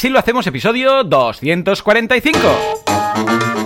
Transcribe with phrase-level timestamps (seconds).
[0.00, 3.59] Así lo hacemos episodio 245.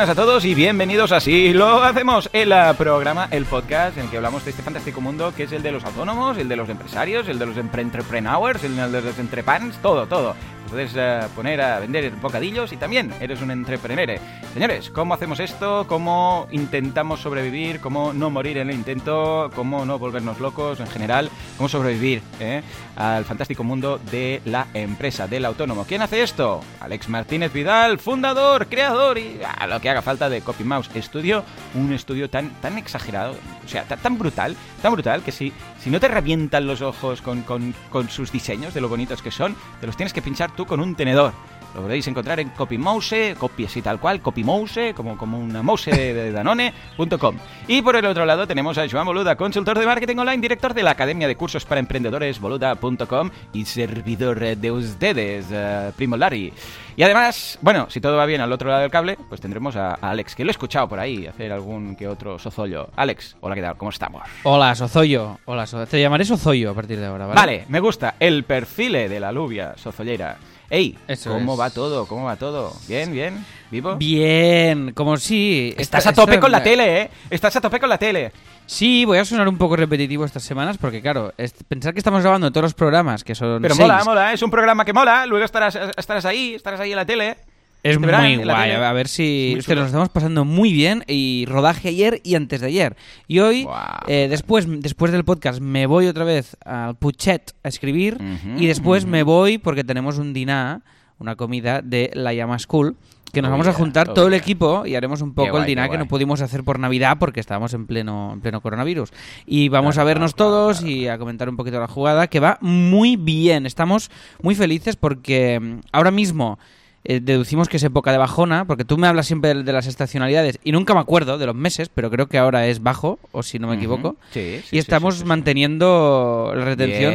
[0.00, 4.10] Buenas a todos y bienvenidos a Así lo hacemos, el programa, el podcast en el
[4.10, 6.70] que hablamos de este fantástico mundo que es el de los autónomos, el de los
[6.70, 10.34] empresarios, el de los entrepreneurs, el de los entrepans, todo, todo.
[10.70, 14.20] Puedes eh, poner a vender bocadillos y también eres un entrepreneur.
[14.54, 15.84] Señores, ¿cómo hacemos esto?
[15.88, 17.80] ¿Cómo intentamos sobrevivir?
[17.80, 19.50] ¿Cómo no morir en el intento?
[19.56, 21.28] ¿Cómo no volvernos locos en general?
[21.56, 22.62] ¿Cómo sobrevivir eh,
[22.94, 25.84] al fantástico mundo de la empresa, del autónomo?
[25.86, 26.60] ¿Quién hace esto?
[26.78, 31.42] Alex Martínez Vidal, fundador, creador y ah, lo que haga falta de Copy Mouse Studio.
[31.74, 36.00] Un estudio tan, tan exagerado, o sea, tan brutal, tan brutal que si, si no
[36.00, 39.86] te revientan los ojos con, con- con sus diseños, de lo bonitos que son, te
[39.86, 41.32] los tienes que pinchar tú con un tenedor.
[41.74, 46.32] Lo podéis encontrar en CopyMouse, copy así tal cual, CopyMouse, como, como una mouse de
[46.32, 47.36] Danone.com.
[47.68, 50.82] Y por el otro lado tenemos a Joan Boluda, consultor de marketing online, director de
[50.82, 56.52] la Academia de Cursos para Emprendedores, boluda.com y servidor de ustedes, eh, Primo Larry.
[56.96, 59.90] Y además, bueno, si todo va bien al otro lado del cable, pues tendremos a,
[59.94, 62.88] a Alex, que lo he escuchado por ahí hacer algún que otro sozollo.
[62.96, 63.76] Alex, hola, ¿qué tal?
[63.76, 64.22] ¿Cómo estamos?
[64.42, 65.38] Hola, Sozoyo.
[65.44, 67.40] Hola, So- Te llamaré Sozoyo a partir de ahora, ¿vale?
[67.40, 70.36] Vale, me gusta el perfil de la alubia sozollera.
[70.70, 71.60] Ey, Eso ¿cómo es.
[71.60, 72.06] va todo?
[72.06, 72.72] ¿Cómo va todo?
[72.86, 73.44] ¿Bien, bien?
[73.72, 73.96] ¿Vivo?
[73.96, 75.74] Bien, como si...
[75.76, 77.10] Estás esta- a tope esta- con la tele, ¿eh?
[77.28, 78.30] Estás a tope con la tele.
[78.66, 82.22] Sí, voy a sonar un poco repetitivo estas semanas porque, claro, es- pensar que estamos
[82.22, 85.26] grabando todos los programas, que son Pero seis, mola, mola, es un programa que mola.
[85.26, 87.36] Luego estarás, estarás ahí, estarás ahí en la tele.
[87.82, 88.72] Es Te verán muy guay.
[88.72, 89.54] A ver si...
[89.58, 92.96] Es que nos estamos pasando muy bien y rodaje ayer y antes de ayer.
[93.26, 93.66] Y hoy,
[94.06, 98.18] eh, después, después del podcast, me voy otra vez al Puchet a escribir
[98.56, 100.82] y después me voy porque tenemos un diná,
[101.18, 102.96] una comida de la Llama School,
[103.32, 105.62] que nos Oh, vamos a juntar oh, todo el equipo y haremos un poco guay,
[105.62, 109.10] el diná que no pudimos hacer por Navidad porque estábamos en pleno, en pleno coronavirus.
[109.46, 112.26] Y vamos Claro, a vernos claro, todos claro, y a comentar un poquito la jugada,
[112.26, 113.66] que va muy bien.
[113.66, 114.10] Estamos
[114.42, 116.58] muy felices porque mm, ahora mismo
[117.02, 119.86] eh, deducimos que es época de bajona, porque tú me hablas siempre de, de las
[119.86, 123.42] estacionalidades y nunca me acuerdo de los meses, pero creo que ahora es bajo, o
[123.42, 124.16] si no me equivoco.
[124.32, 127.14] Sí, sí, y estamos sí, manteniendo la retención.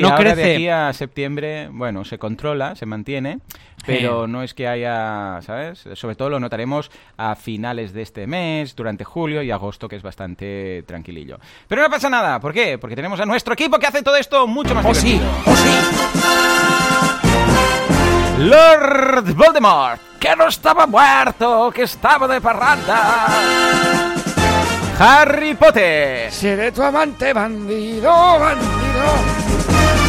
[0.00, 0.54] no ahora de crece.
[0.54, 3.40] aquí a septiembre, bueno, se controla, se mantiene,
[3.84, 5.84] pero no es que haya, ¿sabes?
[5.94, 10.02] Sobre todo lo notaremos a finales de este mes, durante julio y agosto, que es
[10.02, 11.38] bastante tranquilillo.
[11.66, 12.78] Pero no pasa nada, ¿por qué?
[12.78, 15.20] Porque tenemos a nuestro equipo que hace todo esto mucho más ¡Oh, sí!
[15.46, 17.27] ¡Oh, sí!
[18.38, 23.26] Lord Voldemort, que no estaba muerto, que estaba de parranda.
[24.98, 29.04] Harry Potter, Seré tu amante bandido, bandido.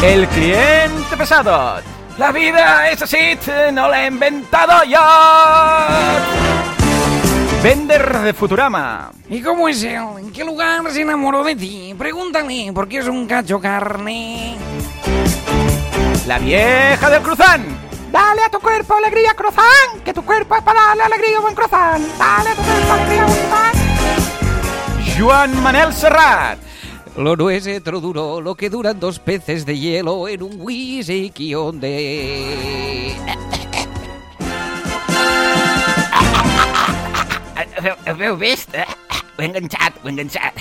[0.04, 1.80] el cliente pesado.
[2.18, 3.38] La vida es así,
[3.72, 5.00] no la he inventado yo.
[7.62, 10.00] Bender de Futurama, ¿Y cómo es él?
[10.18, 11.94] ¿En qué lugar se enamoró de ti?
[11.98, 14.56] Pregúntale, porque es un cacho carne.
[16.26, 17.89] la vieja del cruzán.
[18.10, 21.54] Dale a tu cuerpo alegría, Cruzán, que tu cuerpo es para darle alegría a buen
[21.54, 22.02] Cruzán.
[22.18, 23.72] Dale a tu cuerpo alegría, buen Cruzán.
[25.16, 26.58] Juan Manel Serrat,
[27.16, 31.54] Lo no es otro duro, lo que duran dos peces de hielo en un whisky
[31.54, 33.16] onde.
[38.06, 38.74] Heu vist?
[38.74, 40.54] Ho he enganxat, ho he enganxat.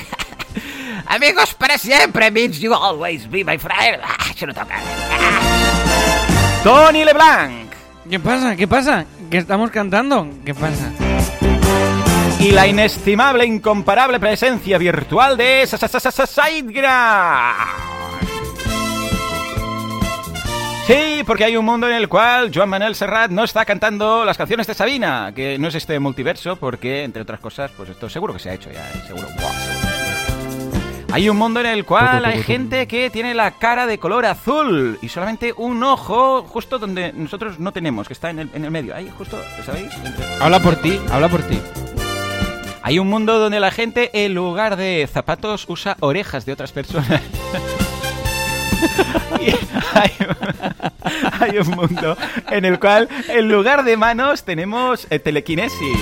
[1.08, 4.02] Amigos para siempre, means you always be my friend.
[4.04, 5.09] Ah, això no toca.
[6.64, 7.72] Tony LeBlanc
[8.09, 8.56] ¿Qué pasa?
[8.56, 9.06] ¿Qué pasa?
[9.30, 10.28] ¿Que estamos cantando?
[10.44, 10.92] ¿Qué pasa?
[12.40, 16.80] y la inestimable, incomparable presencia virtual de Sideground.
[20.88, 24.38] Sí, porque hay un mundo en el cual Joan Manuel Serrat no está cantando las
[24.38, 28.34] canciones de Sabina, que no es este multiverso, porque, entre otras cosas, pues esto seguro
[28.34, 29.03] que se ha hecho ya, ¿eh?
[29.06, 29.28] seguro.
[31.12, 35.00] Hay un mundo en el cual hay gente que tiene la cara de color azul
[35.02, 38.72] y solamente un ojo justo donde nosotros no tenemos, que está en el, en el
[38.72, 38.96] medio.
[38.96, 39.91] Ahí, justo, ¿sabéis?
[39.96, 41.59] Entre- Habla por ti, habla por ti.
[42.84, 47.22] Hay un mundo donde la gente, en lugar de zapatos, usa orejas de otras personas.
[51.41, 52.17] Hay un mundo
[52.50, 55.97] en el cual, en lugar de manos, tenemos eh, telequinesis.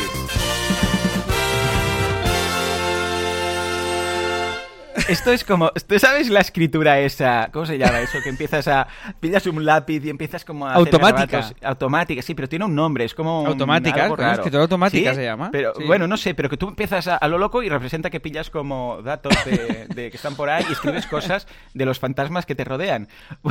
[5.08, 7.50] Esto es como, ¿tú sabes la escritura esa?
[7.54, 8.18] ¿Cómo se llama eso?
[8.24, 8.88] Que empiezas a,
[9.20, 10.72] pillas un lápiz y empiezas como a...
[10.72, 11.26] hacer Automática.
[11.38, 11.64] garabatos.
[11.64, 13.42] Automática, sí, pero tiene un nombre, es como...
[13.42, 14.32] un- Automática, ¿no?
[14.34, 15.16] Escritura automática ¿Sí?
[15.18, 15.50] se llama.
[15.52, 15.84] Pero Sí.
[15.86, 18.50] bueno, no sé, pero que tú empiezas a, a lo loco y representa que pillas
[18.50, 22.56] como datos de, de que están por ahí y escribes cosas de los fantasmas que
[22.56, 23.08] te rodean.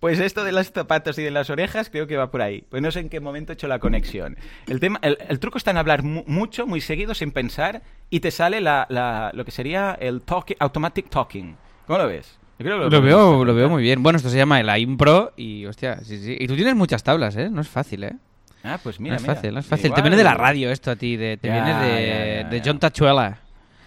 [0.00, 2.64] Pues esto de los zapatos y de las orejas creo que va por ahí.
[2.70, 4.36] Pues no sé en qué momento he hecho la conexión.
[4.66, 8.20] El, tema, el, el truco está en hablar mu- mucho, muy seguido, sin pensar, y
[8.20, 11.56] te sale la, la- lo que sería el talking, automatic talking.
[11.86, 12.38] ¿Cómo lo ves?
[12.58, 14.02] Yo creo que Lo podemos veo, lo veo muy bien.
[14.02, 16.36] Bueno, esto se llama la impro y, hostia, sí, sí.
[16.40, 17.48] Y tú tienes muchas tablas, ¿eh?
[17.50, 18.16] No es fácil, ¿eh?
[18.64, 19.34] Ah, pues mira, no es mira.
[19.36, 19.86] fácil, no es fácil.
[19.86, 22.42] Igual- Te viene de la radio esto a ti, de, te Ya, viene de, ya,
[22.42, 22.62] ya, de ya.
[22.66, 23.38] John Tachuela.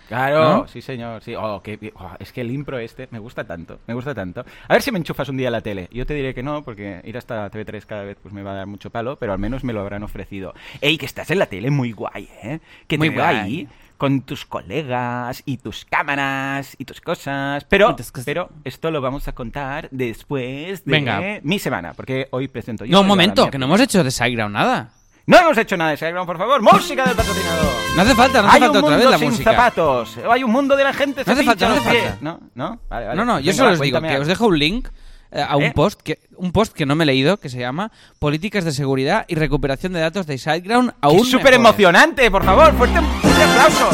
[0.07, 0.67] Claro, ¿No?
[0.67, 1.35] sí señor, sí.
[1.35, 4.44] Oh, qué- oh, es que el impro este me gusta tanto, me gusta tanto.
[4.67, 5.88] A ver si me enchufas un día a la tele.
[5.91, 8.56] Yo te diré que no, porque ir hasta TV3 cada vez pues me va a
[8.56, 10.53] dar mucho palo, pero al menos me lo habrán ofrecido.
[10.81, 12.59] Ey, que estás en la tele muy guay, ¿eh?
[12.88, 13.35] Que Muy te veo guay.
[13.38, 13.67] ahí
[14.01, 17.65] con tus colegas y tus cámaras y tus cosas.
[17.65, 17.95] Pero,
[18.25, 21.21] pero esto lo vamos a contar después de Venga.
[21.44, 22.94] mi semana, porque hoy presento yo.
[22.94, 24.89] No, un momento, que no hemos hecho de Sideground nada.
[25.27, 26.63] No hemos hecho nada de Sideground, por favor.
[26.63, 27.75] Música del patrocinador.
[27.95, 29.51] No hace falta, no hace Hay falta un otra mundo vez la sin música.
[29.51, 30.18] zapatos.
[30.31, 31.24] Hay un mundo de la gente.
[31.24, 32.18] No hace falta, no hace falta.
[32.21, 33.18] No, no, vale, vale.
[33.18, 34.88] No, no, yo Venga, solo va, os digo que os dejo un link
[35.31, 35.72] a un ¿Eh?
[35.75, 39.25] post que un post que no me he leído que se llama Políticas de seguridad
[39.28, 41.60] y recuperación de datos de Sideground Que aún súper mejores".
[41.60, 42.74] emocionante, por favor.
[42.74, 43.89] Fuerte, fuerte aplauso.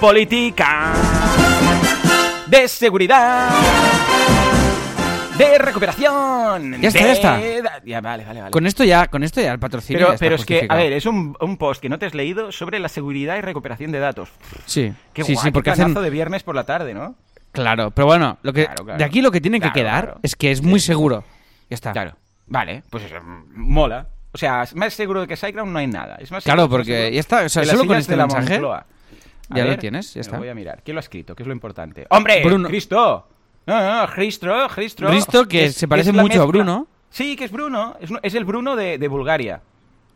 [0.00, 0.92] Política
[2.46, 3.50] de seguridad.
[5.36, 6.80] De recuperación.
[6.82, 7.40] Ya está, de- ya está.
[7.84, 8.50] Ya, vale, vale, vale.
[8.50, 10.74] Con esto ya, con esto ya el patrocinio Pero, ya está pero es que, a
[10.74, 13.90] ver, es un, un post que no te has leído sobre la seguridad y recuperación
[13.90, 14.28] de datos.
[14.66, 17.14] Sí, Qué sí, guay, sí, porque qué hacen de viernes por la tarde, ¿no?
[17.52, 18.98] Claro, pero bueno, lo que Claro, claro.
[18.98, 21.24] de aquí lo que tiene que quedar es que es muy seguro.
[21.68, 21.92] Ya está.
[21.92, 22.16] Claro.
[22.46, 24.06] Vale, pues eso, mm, mola.
[24.32, 26.16] O sea, es más seguro de que SiteGround no hay nada.
[26.20, 28.86] Es más Claro, porque ya está, o sea, solo con este mensaje Moncloa.
[29.50, 30.38] Ya lo tienes, ya está.
[30.38, 30.82] Voy a mirar.
[30.84, 31.34] ¿Quién lo ha escrito?
[31.34, 32.06] ¿Qué es lo importante?
[32.10, 32.42] ¡Hombre!
[32.44, 32.68] Bruno.
[32.68, 33.26] ¡Cristo!
[33.66, 34.68] No, no, Cristro.
[34.68, 36.86] Cristo, que se parece mucho a Bruno.
[37.10, 37.96] Sí, que es Bruno.
[38.00, 39.60] Es, es el Bruno de, de Bulgaria.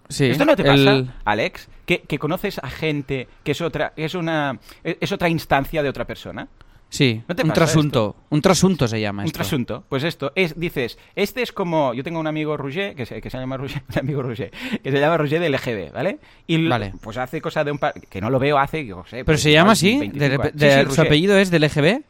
[0.09, 0.27] Sí.
[0.27, 1.69] ¿Esto no te pasa, el- Alex?
[1.87, 6.05] Que, que conoces a gente que es otra, es una, es otra instancia de otra
[6.05, 6.47] persona.
[6.91, 8.17] Sí, ¿No te un pasa trasunto.
[8.31, 9.39] Un trasunto se llama Un esto.
[9.39, 9.85] trasunto.
[9.89, 11.93] Pues esto, es, dices, este es como.
[11.93, 14.53] Yo tengo un amigo Roger, que se, que se llama un amigo Roger,
[14.83, 16.19] que se llama Roger de LGB, ¿vale?
[16.47, 16.93] Y Vale.
[17.03, 17.95] pues hace cosa de un par.
[18.01, 19.17] que no lo veo hace, yo sé.
[19.17, 20.53] Pero pues se llama así, 25 de, años.
[20.55, 22.03] de- Sí, sí, su apellido es del EGB.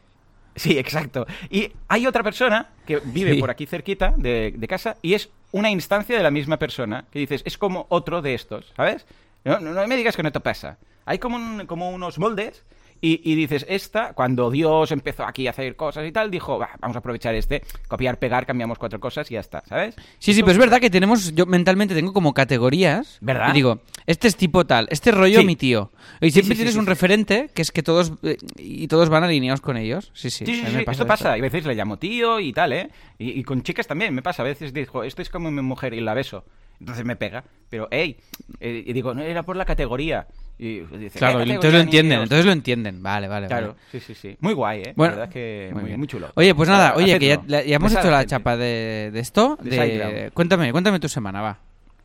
[0.55, 1.25] Sí, exacto.
[1.49, 3.39] Y hay otra persona que vive Sí.
[3.39, 7.05] por aquí cerquita de, de casa y es una instancia de la misma persona.
[7.11, 9.05] Que dices, es como otro de estos, ¿sabes?
[9.43, 10.77] No, no- no me digas que no te pasa.
[11.05, 12.63] Hay como, un- como unos moldes
[13.01, 16.69] y, y dices, esta, cuando Dios empezó aquí a hacer cosas y tal, dijo, "Va,
[16.79, 19.95] vamos a aprovechar este, copiar, pegar, cambiamos cuatro cosas y ya está, ¿sabes?
[20.19, 23.17] Sí, sí, pero es verdad que tenemos, yo mentalmente tengo como categorías.
[23.21, 23.49] ¿Verdad?
[23.49, 25.45] Y digo, este es tipo tal, este rollo Sí.
[25.45, 25.91] mi tío.
[26.21, 29.23] Y siempre sí, sí, tienes un referente que es que todos eh, y todos van
[29.23, 30.11] alineados con ellos.
[30.13, 30.45] Sí, sí.
[30.45, 31.37] Sí, me esto pasa.
[31.37, 32.89] Y a veces le llamo tío y tal, ¿eh?
[33.19, 34.41] Y, y con chicas también me pasa.
[34.41, 36.45] A veces digo, esto es como mi mujer y la beso.
[36.79, 37.43] Entonces me pega.
[37.69, 38.17] Pero, hey,
[38.59, 40.27] eh, y digo, no, era por la categoría.
[40.57, 42.23] Y dice, Claro, "¿Qué y entonces lo entienden, niños?".
[42.23, 43.03] entonces lo entienden.
[43.03, 43.79] Vale, vale, Claro, vale.
[43.91, 44.37] sí, sí, sí.
[44.39, 44.93] Muy guay, ¿eh?
[44.95, 46.31] Bueno, la verdad es que muy muy, chulo.
[46.35, 48.29] Oye, pues nada, oye, que ya, hemos hecho la gente.
[48.31, 49.57] chapa de, de esto.
[49.61, 50.33] De De, Sideground.
[50.33, 51.57] cuéntame, cuéntame tu semana, va.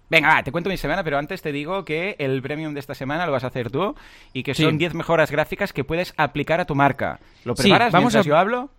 [0.09, 2.97] Venga, va, te cuento mi semana, pero antes te digo que el premium de esta
[2.97, 3.95] semana lo vas a hacer tú
[4.33, 4.65] y que Sí.
[4.65, 7.21] son 10 mejoras gráficas que puedes aplicar a tu marca.
[7.45, 8.71] ¿Lo Sí, preparas vamos mientras a- yo hablo?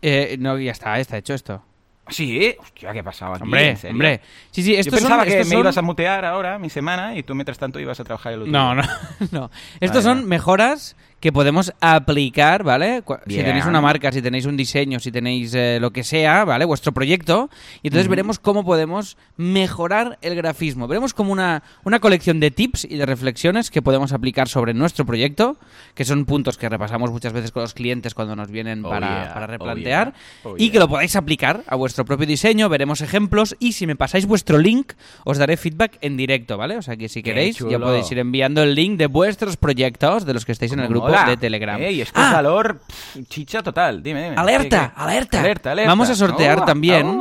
[0.00, 1.62] Eh, no, ya está, está hecho esto.
[2.10, 3.42] Sí, hostia, ¿qué pasaba aquí?
[3.44, 3.94] Hombre, ¿En serio?
[3.94, 4.20] hombre.
[4.50, 7.16] Sí, sí, Yo pensaba son, que estos me son- ibas a mutear ahora mi semana
[7.16, 8.82] y tú mientras tanto ibas a trabajar el otro No, no,
[9.30, 9.50] no.
[9.80, 13.02] Estos Vale, son mejoras que podemos aplicar, ¿vale?
[13.02, 13.46] Cu- Si Bien.
[13.46, 16.64] tenéis una marca, si tenéis un diseño, si tenéis eh, lo que sea, ¿vale?
[16.64, 17.50] Vuestro proyecto.
[17.82, 20.86] Y entonces veremos cómo podemos mejorar el grafismo.
[20.86, 25.04] Veremos como una, una colección de tips y de reflexiones que podemos aplicar sobre nuestro
[25.06, 25.56] proyecto,
[25.94, 29.24] que son puntos que repasamos muchas veces con los clientes cuando nos vienen Oh, para,
[29.24, 30.12] yeah, para oh, replantear.
[30.12, 32.68] yeah, oh, y que lo podáis aplicar a vuestro propio diseño.
[32.68, 33.56] Veremos ejemplos.
[33.58, 34.92] Y si me pasáis vuestro link,
[35.24, 36.76] os daré feedback en directo, ¿vale?
[36.76, 40.34] O sea que si queréis, ya podéis ir enviando el link de vuestros proyectos, de
[40.34, 41.30] los que estáis en el Cómo grupo mola.
[41.30, 41.80] de Telegram.
[41.80, 44.02] Ey, Ah, es valor pff, chicha total.
[44.02, 44.36] Dime, dime.
[44.36, 45.00] Alerta, ¿Qué, qué?
[45.02, 45.40] alerta.
[45.40, 45.90] Alerta, alerta.
[45.90, 47.20] Vamos a sortear también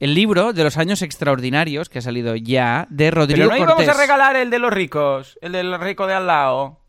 [0.00, 3.74] el libro de los años extraordinarios que ha salido ya de Rodrigo Pero no íbamos
[3.76, 3.94] Cortés.
[3.96, 6.80] a regalar el de los ricos, el del rico de al lado.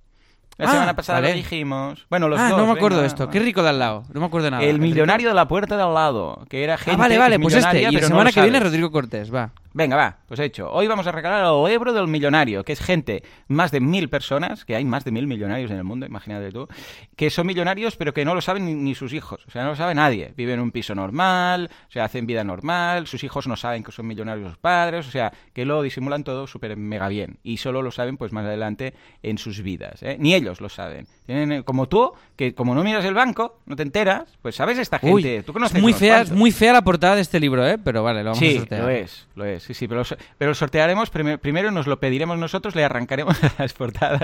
[0.57, 1.31] La Ah, semana pasada vale.
[1.31, 2.05] lo dijimos.
[2.09, 2.57] Bueno, los ah, dos.
[2.57, 3.29] no me acuerdo de esto.
[3.29, 4.03] Qué rico de al lado.
[4.13, 4.63] No me acuerdo de nada.
[4.63, 7.35] El millonario de la puerta de al lado, que era gente Ah, vale, que vale,
[7.35, 7.81] es pues este.
[7.81, 8.59] Y la no semana lo que viene.
[8.61, 9.51] Rodrigo Cortés, va.
[9.77, 10.71] Venga, va, pues hecho.
[10.71, 14.63] Hoy vamos a regalar el Ebro del Millonario, que es gente, más de mil personas,
[14.63, 16.69] que hay más de mil millonarios en el mundo, imagínate tú,
[17.17, 19.71] que son millonarios pero que no lo saben ni, ni sus hijos, o sea, no
[19.71, 20.33] lo sabe nadie.
[20.37, 23.91] Viven en un piso normal, o sea, hacen vida normal, sus hijos no saben que
[23.91, 27.81] son millonarios los padres, o sea, que lo disimulan todo súper mega bien y solo
[27.81, 30.15] lo saben pues más adelante en sus vidas, ¿eh?
[30.17, 31.05] Ni ellos lo saben.
[31.25, 34.77] Tienen, eh, como tú, que como no miras el banco, no te enteras, pues sabes
[34.77, 35.43] esta Uy, gente.
[35.43, 37.77] ¿Tú conoces es muy fea, es muy fea la portada de este libro, ¿eh?
[37.77, 38.81] Pero vale, lo vamos a Sí, sortear.
[38.81, 40.03] lo es, lo es, sí, sí, pero,
[40.37, 44.23] pero lo sortearemos, prim- primero nos lo pediremos nosotros, le arrancaremos las portadas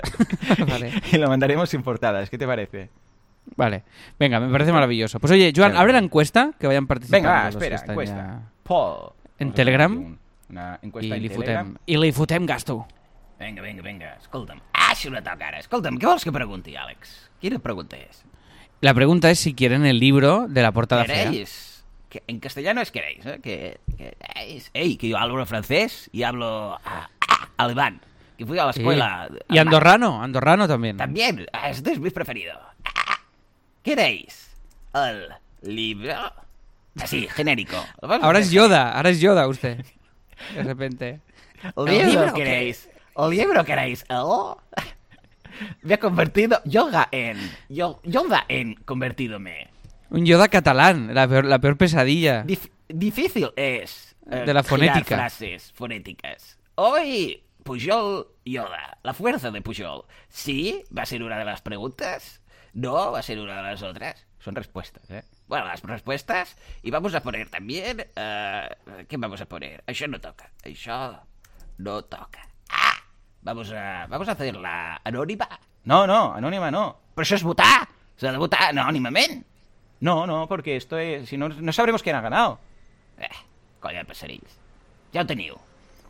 [0.68, 0.92] Vale.
[1.12, 2.90] y lo mandaremos sin portadas, ¿qué te parece?
[3.56, 3.84] Vale,
[4.20, 5.20] venga, me parece maravilloso.
[5.20, 7.28] Pues oye, Joan, abre la encuesta que vayan participando.
[7.28, 8.16] Venga, va, espera, están encuesta.
[8.16, 9.12] ya- Paul.
[9.40, 10.18] En Telegram.
[10.50, 11.66] Una encuesta I en li Telegram.
[11.74, 12.86] fotem, I li fotem gasto.
[13.40, 14.60] Vinga, vinga, vinga, escolta'm.
[14.74, 15.58] Ah, si no toca ara.
[15.60, 17.32] Escolta'm, què vols que pregunti, Àlex?
[17.42, 18.24] Quina pregunta és?
[18.82, 21.32] La pregunta es si quieren el libro de la portada fea.
[22.28, 23.40] En castellano es queréis, ¿eh?
[23.42, 24.70] Que, queréis.
[24.74, 28.02] Ey, que yo hablo francés y hablo ah, ah, alemán.
[28.38, 28.80] Que fui a la Sí.
[28.80, 29.30] escuela.
[29.50, 30.98] Y andorrano, andorrano también.
[30.98, 32.60] También, este es mi preferido.
[33.84, 34.52] ¿Queréis
[34.94, 35.30] el
[35.62, 36.14] libro?
[37.00, 37.78] Así, genérico.
[38.02, 39.86] Ahora es Yoda, ahora es Yoda usted.
[40.56, 41.20] De repente.
[41.64, 42.90] ¿El ¿El libro libro queréis?
[43.18, 44.06] ¿El libro queréis?
[44.10, 44.58] ¿El?
[45.84, 47.38] Me ha convertido yoga en...
[47.70, 49.70] Yo, yoga en convertidome.
[50.12, 52.44] Un Yoda catalán, la peor, la peor pesadilla.
[52.44, 54.16] Dif- difícil es...
[54.30, 55.16] eh, De la fonética.
[55.16, 56.60] frases fonéticas.
[56.76, 58.98] Hoy, Pujol Yoda.
[59.04, 60.04] La fuerza de Pujol.
[60.28, 60.84] ¿Sí?
[60.96, 62.42] ¿Va a ser una de las preguntas?
[62.74, 63.12] ¿No?
[63.14, 64.28] ¿Va a ser una de las otras?
[64.40, 65.24] Son respuestas, ¿eh?
[65.48, 66.58] Bueno, las respuestas.
[66.84, 68.06] Y vamos a poner también...
[68.16, 68.70] eh,
[69.08, 69.82] ¿Qué vamos a poner?
[69.88, 70.52] Això no toca.
[70.64, 71.22] Això
[71.78, 72.48] no toca.
[72.70, 73.00] Ah!
[73.44, 75.48] Vamos a, vamos a hacer la anònima.
[75.86, 77.00] No, no, anónima no.
[77.16, 77.88] Però això és votar.
[78.20, 79.44] S'ha de votar anònimament.
[80.02, 81.30] No, no, porque esto es...
[81.30, 82.60] Si no, no sabremos quién ha ganado.
[83.20, 83.30] Eh,
[83.80, 84.58] colla de passarills.
[85.14, 85.56] Ja ho teniu.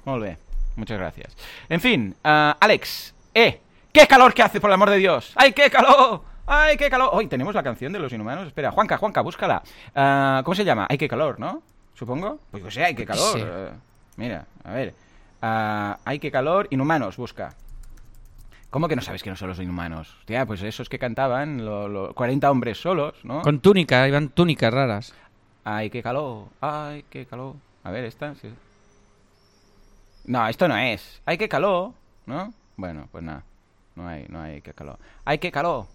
[0.05, 0.37] Molt bé,
[0.75, 1.35] muchas gracias.
[1.69, 3.59] En fin, ah, Alex, ¡eh!
[3.91, 5.33] ¡Qué calor que hace, por el amor de Dios!
[5.35, 6.23] ¡Ay, qué calor!
[6.47, 7.09] ¡Ay, qué calor!
[7.11, 8.47] Hoy tenemos la canción de los inhumanos.
[8.47, 9.61] Espera, Juanca, Juanca, búscala.
[9.93, 10.87] Ah, ¿Cómo se llama?
[10.89, 11.61] ¡Ay, qué calor, ¿no?
[11.93, 12.39] Supongo.
[12.51, 13.37] Pues que sé, ¡ay, qué calor!
[13.37, 13.43] Sí.
[13.45, 13.69] Eh,
[14.15, 14.93] mira, a ver.
[15.41, 16.67] Ah, ¡Ay, qué calor!
[16.71, 17.53] Inhumanos, busca.
[18.71, 20.15] ¿Cómo que no sabes que no son los inhumanos?
[20.21, 23.41] Hostia, pues esos que cantaban, lo- lo- 40 hombres solos, ¿no?
[23.43, 25.13] Con túnica, iban túnicas raras.
[25.63, 26.47] Ay, qué calor.
[26.61, 27.55] Ay, qué calor.
[27.83, 28.33] A ver, esta.
[28.35, 28.49] sí.
[30.25, 31.21] No, esto no es.
[31.25, 31.91] Ay, qué calor.
[32.25, 32.53] ¿No?
[32.77, 33.43] Bueno, pues nada.
[33.95, 34.97] No hay, no hay qué calor.
[35.25, 35.85] Ay, qué calor.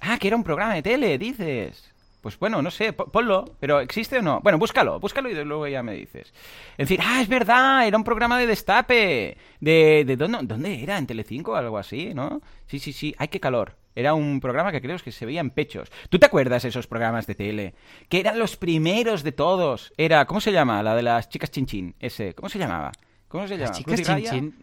[0.00, 1.92] Ah, que era un programa de tele, dices.
[2.26, 4.40] Pues bueno, no sé, po- ponlo, pero ¿existe o no?
[4.40, 6.34] Bueno, búscalo, búscalo y luego ya me dices.
[6.76, 9.36] En fin, ah, es verdad, era un programa de destape.
[9.60, 10.98] ¿De, de dónde, dónde era?
[10.98, 12.42] ¿En Telecinco o algo así, no?
[12.66, 13.76] Sí, sí, sí, ay, qué calor.
[13.94, 15.88] Era un programa que creo que se veía en pechos.
[16.10, 17.74] ¿Tú te acuerdas de esos programas de tele?
[18.08, 19.92] Que eran los primeros de todos.
[19.96, 20.82] Era, ¿cómo se llama?
[20.82, 21.94] La de las chicas chinchín.
[22.00, 22.90] Ese, ¿cómo se llamaba?
[23.28, 23.68] ¿Cómo se llama?
[23.68, 24.00] Las chicas
[24.32, 24.54] chinchín.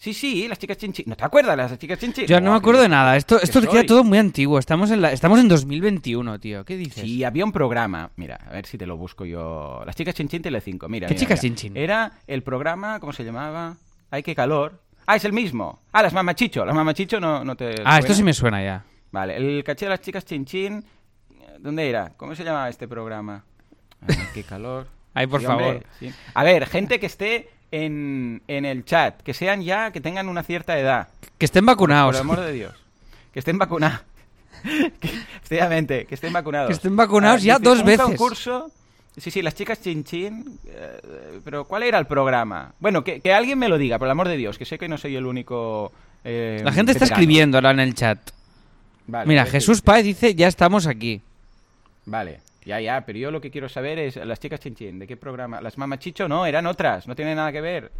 [0.00, 1.06] Sí, sí, las chicas chinchín.
[1.08, 2.26] ¿No te acuerdas de las chicas chinchín?
[2.26, 3.16] Yo no me acuerdo de nada.
[3.16, 4.58] Esto, esto ¿Qué queda todo muy antiguo.
[4.60, 6.64] Estamos en, la, estamos en 2021, tío.
[6.64, 7.02] ¿Qué dices?
[7.02, 8.10] Sí, había un programa.
[8.14, 9.82] Mira, a ver si te lo busco yo.
[9.84, 10.88] Las chicas Chinchín Telecinco.
[10.88, 11.56] Mira, ¿Qué mira, chicas mira.
[11.56, 11.76] Chinchín?
[11.76, 13.76] Era el programa, ¿cómo se llamaba?
[14.10, 14.80] Ay, qué calor.
[15.04, 15.80] Ah, es el mismo.
[15.90, 16.64] Ah, las mamachicho.
[16.64, 17.74] Las mamachicho no, no te.
[17.84, 18.84] ah, esto sí me suena ya.
[19.10, 20.84] Vale, el caché de las chicas Chinchín.
[21.58, 22.12] ¿Dónde era?
[22.16, 23.44] ¿Cómo se llamaba este programa?
[24.06, 24.86] Ay, qué calor.
[25.14, 25.86] Ay, por Sí, hombre, favor.
[25.98, 26.12] sí.
[26.34, 30.42] A ver, gente que esté en, en el chat, que sean ya, que tengan una
[30.42, 31.08] cierta edad.
[31.38, 32.14] Que estén Por vacunados.
[32.16, 32.74] el amor de Dios.
[33.32, 34.00] Que estén vacunados.
[35.00, 36.68] Que- Efectivamente, que estén vacunados.
[36.68, 38.00] Que estén vacunados Ah, ya dice, dos un veces.
[38.06, 38.70] concurso.
[39.16, 40.58] Sí, sí, las chicas chinchín.
[40.66, 42.72] eh, pero ¿cuál era el programa?
[42.80, 44.88] Bueno, que, que alguien me lo diga, por el amor de Dios, que sé que
[44.88, 45.92] no soy el único.
[46.24, 48.18] eh, La gente está escribiendo ahora en el chat.
[49.06, 49.80] Vale, Mira, ¿qué Jesús?
[49.82, 51.20] Páez dice, ya estamos aquí.
[52.06, 55.16] Vale, ya, ya, pero yo lo que quiero saber es las chicas chinchín, ¿de qué
[55.16, 55.58] programa?
[55.62, 57.90] Las mamachicho no, eran otras, no tienen nada que ver.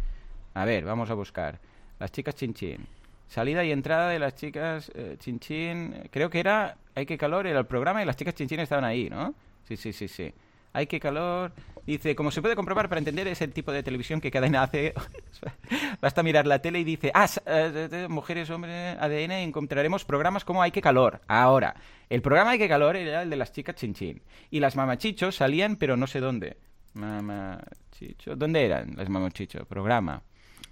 [0.53, 1.59] A ver, vamos a buscar.
[1.97, 2.85] Las chicas chinchín.
[3.27, 5.95] Salida y entrada de las chicas eh, chinchín.
[6.11, 9.09] Creo que era Hay que calor, era el programa y las chicas chinchín estaban ahí,
[9.09, 9.33] ¿no?
[9.67, 10.31] Sí, sí, sí, sí.
[10.73, 11.51] Hay que calor.
[11.89, 14.93] Dice, como se puede comprobar para entender ese tipo de televisión que cadena hace,
[16.01, 20.69] basta mirar la tele y dice, ah, eh, mujeres, hombres, ADN, encontraremos programas como Hay
[20.69, 21.19] que calor.
[21.27, 21.73] Ahora,
[22.07, 24.21] el programa Hay que calor era el de las chicas chinchín.
[24.51, 26.57] Y las mamachichos salían, pero no sé dónde.
[26.93, 28.35] Mamachicho.
[28.35, 29.65] ¿Dónde eran las mamachichos?
[29.65, 30.21] Programa.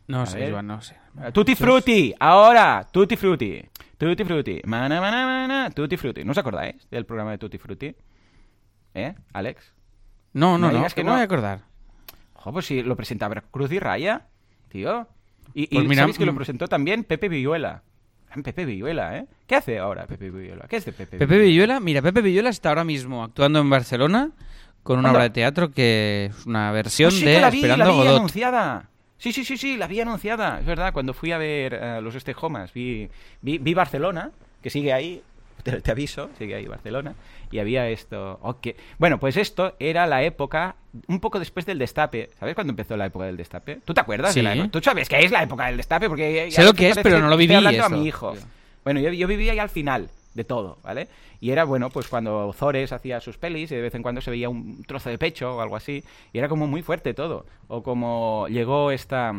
[0.05, 0.51] No A sé, ver.
[0.51, 0.97] Joan, no sé.
[1.33, 3.67] Tutti Frutti, ahora, Tutti Frutti.
[3.97, 4.61] Tutti Frutti.
[4.65, 6.23] Mana, mana, mana, Tutti Frutti.
[6.23, 7.95] ¿No os acordáis del programa de Tutti Frutti?
[8.93, 9.73] ¿Eh, Alex?
[10.33, 10.87] No, No no, no.
[10.87, 11.11] que ¿Cómo no.
[11.13, 11.59] me voy a acordar?
[12.35, 14.27] Ojo, pues si lo presentaba Cruz y Raya,
[14.69, 15.07] tío.
[15.53, 16.37] Y, y Pues mira, sabéis que lo mm.
[16.37, 17.81] presentó también Pepe Villuela.
[18.29, 19.25] Gran Pepe Villuela, ¿eh?
[19.47, 20.65] ¿Qué hace ahora Pepe Villuela?
[20.67, 24.31] ¿Qué es de Pepe, Pepe Villuela, mira, Pepe Villuela está ahora mismo actuando en Barcelona
[24.83, 25.17] con una ¿Cuándo?
[25.17, 27.91] obra de teatro que es una versión Ah, sí de que la vi, Esperando la
[27.91, 28.17] vi Godot.
[28.17, 28.89] anunciada.
[29.17, 30.59] Sí, sí, sí, sí, la vi anunciada.
[30.59, 33.09] Es verdad, cuando fui a ver eh, los Stay Homas, vi,
[33.41, 34.31] vi, vi Barcelona,
[34.61, 35.23] que sigue ahí,
[35.71, 37.15] te, te aviso, sigue ahí Barcelona,
[37.51, 38.39] y había esto.
[38.41, 38.67] ok.
[38.97, 40.75] Bueno, pues esto era la época,
[41.07, 42.29] un poco después del destape.
[42.39, 43.79] ¿Sabes cuándo empezó la época del destape?
[43.85, 44.67] ¿Tú te acuerdas de la Sí.
[44.69, 46.07] ¿Tú sabes qué es la época del destape?
[46.09, 47.95] Porque Sé lo que es, pero no lo estoy viví hablando a eso.
[47.95, 48.33] mi hijo.
[48.83, 51.07] Bueno, yo, yo vivía ahí al final de todo, ¿vale?
[51.41, 54.31] Y era, bueno, pues cuando Zores hacía sus pelis y de vez en cuando se
[54.31, 57.45] veía un trozo de pecho o algo así, y era como muy fuerte todo.
[57.67, 59.33] O como llegó esta...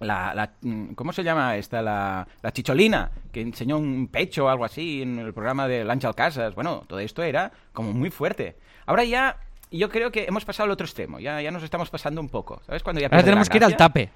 [0.00, 1.80] La, la- mm, ¿Cómo se llama esta?
[1.82, 6.12] La, la chicholina, que enseñó un pecho o algo así en el programa de Lancha
[6.12, 6.54] Casas.
[6.54, 8.56] Bueno, todo esto era como muy fuerte.
[8.86, 9.36] Ahora ya,
[9.70, 11.18] yo creo que hemos pasado al otro extremo.
[11.18, 12.60] Ya, ya nos estamos pasando un poco.
[12.66, 12.82] ¿Sabes?
[12.82, 14.10] Cuando ya Ahora tenemos que ir al tape.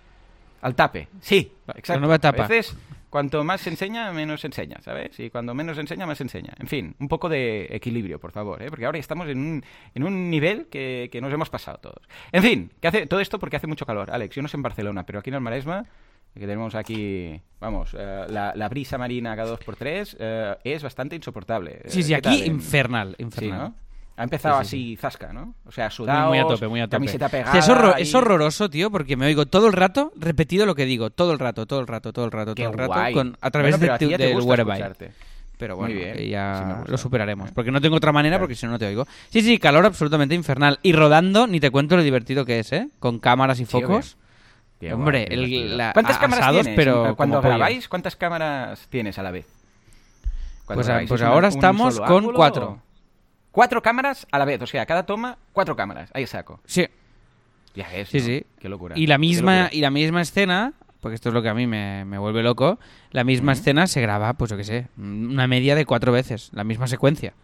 [0.62, 1.94] Al tape, sí, exacto.
[1.94, 2.44] la nueva etapa.
[2.44, 2.76] A veces,
[3.10, 5.18] cuanto más se enseña, menos se enseña, ¿sabes?
[5.20, 6.54] Y cuando menos se enseña, más se enseña.
[6.58, 8.66] En fin, un poco de equilibrio, por favor, ¿eh?
[8.70, 9.64] Porque ahora estamos en un,
[9.94, 12.08] en un nivel que, que nos hemos pasado todos.
[12.32, 14.10] En fin, que hace, todo esto porque hace mucho calor.
[14.10, 15.84] Alex, yo no sé en Barcelona, pero aquí en el Maresma,
[16.34, 20.82] que tenemos aquí, vamos, eh, la, la brisa marina cada dos por tres, eh, es
[20.82, 21.82] bastante insoportable.
[21.86, 22.46] Sí, sí, ¿qué aquí eh?
[22.46, 23.58] infernal, Sí, infernal.
[23.58, 23.74] ¿no?
[24.20, 25.54] Ha empezado Sí, sí, así zasca, ¿no?
[25.64, 26.96] O sea, Muy, sudado, muy a tope, muy a tope.
[26.96, 27.58] camiseta O sea, pegada.
[27.58, 30.84] es, horror- y- es horroroso, tío, porque me oigo todo el rato repetido lo que
[30.84, 33.14] digo, todo el rato, todo el rato, todo el rato, Qué todo el rato, guay.
[33.14, 35.12] con, a través Bueno, de del escucharte.
[35.56, 37.50] Pero Muy bueno, bien, que sí ya lo superaremos.
[37.52, 38.42] Porque no tengo otra manera, Claro.
[38.44, 39.06] porque si no, no te oigo.
[39.30, 40.78] Sí, sí, calor absolutamente infernal.
[40.82, 42.88] Y rodando, ni te cuento lo divertido que es, ¿eh?
[42.98, 44.16] Con cámaras y focos.
[44.80, 46.74] Qué Hombre, el- la- ¿Cuántas cámaras tienes?
[46.76, 47.54] pero Cuando como pollo.
[47.56, 49.46] grabáis, ¿cuántas cámaras tienes a la vez?
[50.64, 52.78] Cuando Pues, grabáis, pues ¿es una- ahora estamos con cuatro.
[53.52, 56.11] Cuatro cámaras a la vez, o sea, cada toma, cuatro cámaras.
[56.14, 56.61] Ahí saco.
[56.66, 56.87] Sí,
[57.75, 58.25] Ya ves, Sí, ¿no?
[58.25, 58.45] sí.
[58.59, 58.97] Qué locura.
[58.99, 62.04] y la misma y la misma escena, porque esto es lo que a mí me,
[62.04, 62.78] me vuelve loco,
[63.11, 66.64] la misma escena se graba, pues yo qué sé, una media de cuatro veces, la
[66.64, 67.35] misma secuencia.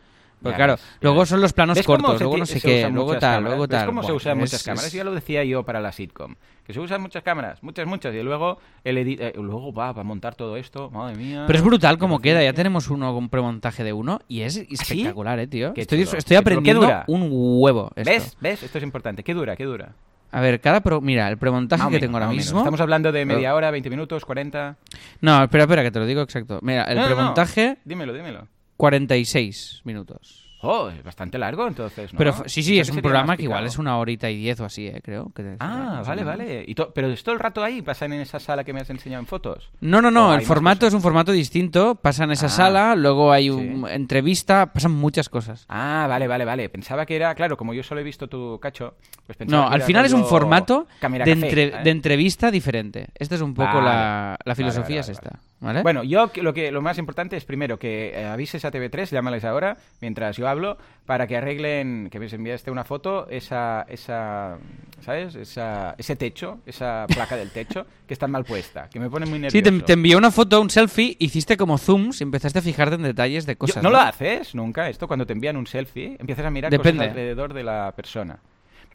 [0.43, 1.29] Porque Ya claro, ya luego ves.
[1.31, 3.63] son los planos ¿Ves cómo cortos, se luego no sé se qué, luego tal, luego
[3.63, 3.87] ¿Ves tal.
[3.87, 4.87] cómo se Buah, usan es- muchas cámaras?
[4.87, 6.35] es- Ya lo decía yo para la sitcom.
[6.65, 8.15] Que se usan muchas cámaras, muchas, muchas.
[8.15, 10.91] Y luego, el edi- eh, luego va a montar todo esto.
[10.91, 11.45] Madre mía.
[11.47, 15.39] Pero es brutal como queda, ya tenemos uno con premontaje de uno y es espectacular,
[15.39, 15.73] eh, tío.
[15.75, 16.25] Qué Estoy, estoy chulo.
[16.29, 17.05] ¿Qué aprendiendo dura?
[17.07, 17.91] un huevo.
[17.97, 18.11] esto.
[18.11, 18.37] ¿Ves?
[18.41, 18.63] ¿Ves?
[18.63, 19.23] Esto es importante.
[19.23, 19.57] ¿Qué dura?
[19.57, 19.93] ¿Qué dura?
[20.33, 21.01] A ver, cada pro...
[21.01, 22.45] Mira, el premontaje que tengo ahora menos.
[22.45, 22.59] mismo...
[22.59, 24.77] Estamos hablando de media hora, 20 minutos, 40.
[25.21, 26.59] No, espera, espera, que te lo digo exacto.
[26.63, 27.07] Mira, el no.
[27.07, 28.49] premontaje, Dímelo, dímelo.
[28.77, 30.43] 46 minutos.
[30.63, 32.19] Oh, es bastante largo entonces, ¿no?
[32.19, 34.87] Pero sí, sí, es un programa que igual es una horita y diez o así,
[34.89, 35.31] eh, creo.
[35.35, 36.65] que Ah, vale, vale.
[36.67, 39.21] Y pero es todo el rato ahí, pasan en esa sala que me has enseñado
[39.21, 39.71] en fotos.
[39.81, 41.95] No, no, ¿O no, el formato es un formato distinto.
[41.97, 43.51] Pasa en esa Ah, sala, luego hay sí.
[43.51, 45.67] una entrevista, pasan muchas cosas.
[45.69, 46.69] Ah, vale, vale, vale.
[46.71, 48.95] Pensaba que era, claro, como yo solo he visto tu cacho,
[49.27, 51.83] pues pensaba No, que al final es un formato cámara de, café, entre- ¿eh?
[51.85, 53.09] de entrevista diferente.
[53.15, 53.85] Esta es un poco Vale.
[53.85, 55.39] la, la filosofía vale, es esta.
[55.61, 55.83] ¿Vale?
[55.83, 59.45] Bueno, yo lo que lo más importante es primero que eh, avises a TV3, llámales
[59.45, 64.59] ahora, mientras yo hablo, para que arreglen, que me enviaste una foto, esa, esa,
[65.01, 65.35] ¿sabes?
[65.37, 69.39] Esa, ese techo, esa placa del techo, que está mal puesta, que me pone muy
[69.39, 69.57] nervioso.
[69.57, 72.97] sí, te, te envié una foto, un selfie, hiciste como zooms y empezaste a fijarte
[72.97, 73.83] en detalles de Yo- cosas.
[73.83, 75.07] ¿No lo haces nunca esto?
[75.07, 76.99] Cuando te envían un selfie, empiezas a mirar Depende.
[77.05, 78.39] cosas alrededor de la persona.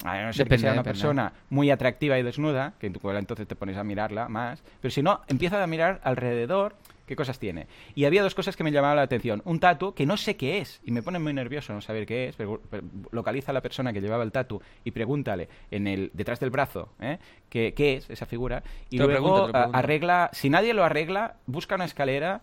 [0.03, 0.83] A no ser que Depende, sea una depende.
[0.99, 4.63] persona muy atractiva y desnuda, que tú entonces te pones a mirarla más.
[4.81, 6.75] Pero si no, empiezas a mirar alrededor
[7.05, 7.67] qué cosas tiene.
[7.93, 9.41] Y había dos cosas que me llamaban la atención.
[9.43, 12.29] Un tatu que no sé qué es y me pone muy nervioso no saber qué
[12.29, 12.35] es.
[12.37, 16.39] Pero, pero localiza a la persona que llevaba el tatu y pregúntale en el detrás
[16.39, 17.19] del brazo ¿eh?
[17.49, 18.63] qué, qué es esa figura.
[18.89, 19.77] Y Te luego a- pregunto.
[19.77, 22.41] arregla, si nadie lo arregla, busca una escalera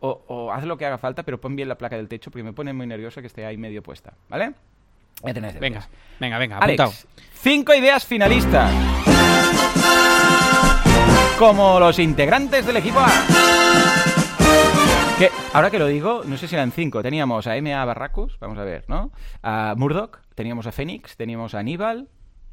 [0.00, 2.42] o, o haz lo que haga falta, pero pon bien la placa del techo porque
[2.42, 4.54] me pone muy nervioso que esté ahí medio puesta, ¿vale?
[5.22, 5.88] Venga,
[6.20, 6.90] venga, venga, apuntado.
[6.90, 8.72] Alex, cinco ideas finalistas.
[11.38, 13.08] Como los integrantes del equipo A.
[15.18, 17.02] Que, ahora que lo digo, no sé si eran cinco.
[17.02, 19.10] Teníamos a MA Barracus, vamos a ver, ¿no?
[19.42, 22.08] A Murdoch, teníamos a Fénix, teníamos a Aníbal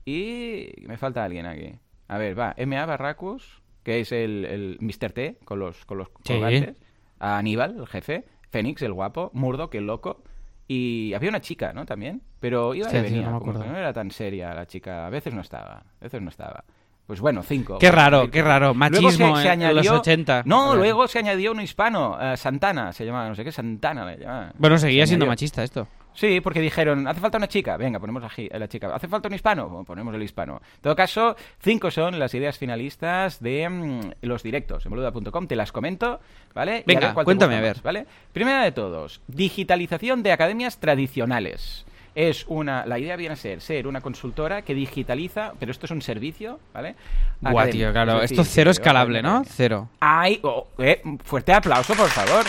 [0.05, 0.69] y...
[0.87, 1.75] me falta alguien aquí.
[2.07, 5.11] A ver, va, MA Barracus, que es el, el Mr.
[5.11, 6.33] T con los, con los Sí.
[6.33, 6.75] colgantes.
[7.19, 8.25] A Aníbal, el jefe.
[8.49, 9.29] Fénix, el guapo.
[9.33, 10.23] Murdoch, el loco.
[10.67, 11.85] Y había una chica, ¿no?
[11.85, 12.21] También.
[12.39, 13.73] Pero iba y Hostia, tío, venía, no me como que acuerdo.
[13.73, 15.05] no era tan seria la chica.
[15.05, 16.63] A veces no estaba, a veces no estaba.
[17.05, 17.77] Pues bueno, cinco.
[17.79, 18.73] Qué raro, qué raro.
[18.73, 20.43] Machismo en- en los 80.
[20.45, 24.17] No, luego se añadió un hispano, eh, Santana, se llamaba, no sé qué, Santana le
[24.19, 24.53] llamaban.
[24.57, 25.31] Bueno, seguía Se siendo añadió.
[25.33, 25.85] machista esto.
[26.13, 28.93] Sí, porque dijeron, hace falta una chica, venga, ponemos a, la chica.
[28.93, 29.67] ¿Hace falta un hispano?
[29.67, 30.61] Bueno, ponemos el hispano.
[30.75, 35.47] En todo caso, cinco son las ideas finalistas de mm, los directos en boluda.com.
[35.47, 36.19] Te las comento,
[36.53, 36.77] ¿vale?
[36.77, 37.81] Y a Venga, ver cuéntame, a ver.
[37.81, 38.05] ¿vale?
[38.31, 41.85] Primera de todos, digitalización de academias tradicionales.
[42.15, 45.91] Es una, la idea viene a ser ser una consultora que digitaliza, pero esto es
[45.91, 46.95] un servicio, ¿vale?
[47.41, 47.77] Académico.
[47.77, 48.15] tío, claro.
[48.17, 49.43] Es decir, Esto cero escalable, ¿no?
[49.47, 49.89] Cero.
[49.99, 52.45] Hay, oh, eh, fuerte aplauso, por favor.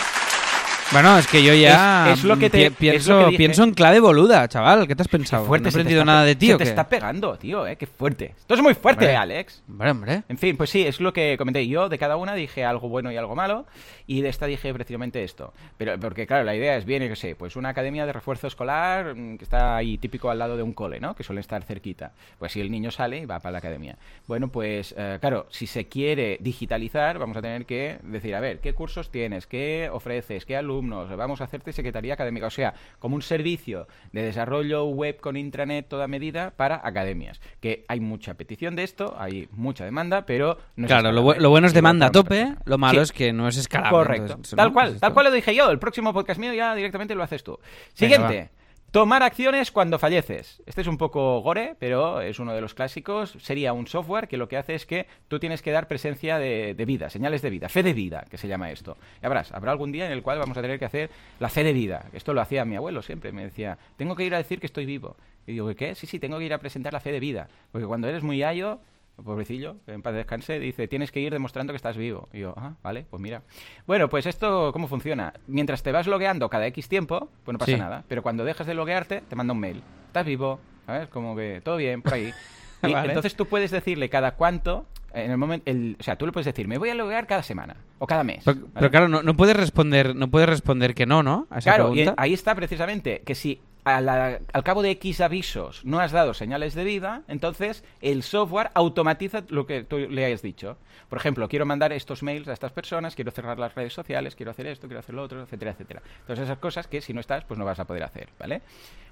[0.91, 3.37] Bueno, es que yo ya Es- es lo que te- pi- es lo pienso, que
[3.37, 4.87] pienso en clave boluda, chaval.
[4.87, 5.45] ¿Qué te has pensado?
[5.45, 6.69] Fuerte, no he aprendido nada de ti se o te qué?
[6.69, 8.35] está pegando, tío, eh, qué fuerte.
[8.37, 9.17] Esto es muy fuerte, Hombre.
[9.17, 9.63] Alex.
[9.67, 10.23] Hombre, hombre.
[10.29, 11.89] En fin, pues sí, es lo que comenté yo.
[11.89, 13.65] De cada una dije algo bueno y algo malo.
[14.07, 15.53] Y de esta dije precisamente esto.
[15.77, 18.45] Pero porque, claro, la idea es bien, yo qué sé, pues una academia de refuerzo
[18.45, 21.15] escolar mm, que está ahí típico al lado de un cole, ¿no?
[21.15, 22.11] Que suele estar cerquita.
[22.37, 23.97] Pues si el niño sale y va para la academia.
[24.27, 28.59] Bueno, pues eh, claro, si se quiere digitalizar, vamos a tener que decir, a ver,
[28.59, 29.47] ¿qué cursos tienes?
[29.47, 30.45] ¿Qué ofreces?
[30.45, 30.74] ¿Qué alumnos?
[30.81, 32.47] Vamos a hacerte secretaría académica.
[32.47, 37.41] O sea, como un servicio de desarrollo web con intranet toda medida para academias.
[37.59, 41.37] Que hay mucha petición de esto, hay mucha demanda, pero no es Claro, lo, bu-
[41.37, 43.03] lo bueno es demanda a tope, lo malo Sí.
[43.03, 43.91] es que no es escalable.
[43.97, 44.23] Correcto.
[44.33, 45.69] entonces, tal cual, Pues tal cual lo dije yo.
[45.69, 47.59] El próximo podcast mío ya directamente lo haces tú.
[47.99, 48.49] Venga, Siguiente.
[48.95, 50.63] Tomar acciones cuando falleces.
[50.65, 53.35] Este es un poco gore, pero es uno de los clásicos.
[53.41, 56.73] Sería un software que lo que hace es que tú tienes que dar presencia de,
[56.87, 58.95] vida, señales de vida, fe de vida, que se llama esto.
[59.21, 61.09] Ya verás, habrá algún día en el cual vamos a tener que hacer
[61.41, 62.05] la fe de vida.
[62.13, 63.33] Esto lo hacía mi abuelo siempre.
[63.33, 65.17] Me decía, tengo que ir a decir que estoy vivo.
[65.45, 65.93] Y digo, ¿qué?
[65.93, 67.49] Sí, sí, tengo que ir a presentar la fe de vida.
[67.73, 68.79] Porque cuando eres muy ayo,
[69.23, 72.27] pobrecillo, que en paz descanse, dice, tienes que ir demostrando que estás vivo.
[72.33, 73.41] Y yo, ah, vale, pues mira.
[73.87, 75.33] Bueno, pues esto, ¿cómo funciona?
[75.47, 77.77] Mientras te vas logueando cada X tiempo, pues no pasa Sí.
[77.77, 78.03] nada.
[78.07, 79.81] Pero cuando dejas de loguearte, te manda un mail.
[80.07, 81.07] Estás vivo, ¿sabes?
[81.09, 82.31] Como que todo bien, por ahí.
[82.83, 83.07] Y Vale.
[83.07, 86.45] entonces tú puedes decirle cada cuánto, en el momento, el, o sea, tú le puedes
[86.45, 88.43] decir, me voy a loguear cada semana o cada mes.
[88.45, 88.69] Pero, ¿vale?
[88.75, 91.47] pero claro, no, no puedes responder, no puedes responder que no, ¿no?
[91.49, 95.99] A esa Claro, y ahí está precisamente que si al cabo de X avisos no
[95.99, 100.77] has dado señales de vida, entonces el software automatiza lo que tú le hayas dicho.
[101.07, 104.51] Por ejemplo, quiero mandar estos mails a estas personas, quiero cerrar las redes sociales, quiero
[104.51, 106.01] hacer esto, quiero hacer lo otro, etcétera, etcétera.
[106.21, 108.61] Entonces esas cosas que si no estás, pues no vas a poder hacer, ¿vale?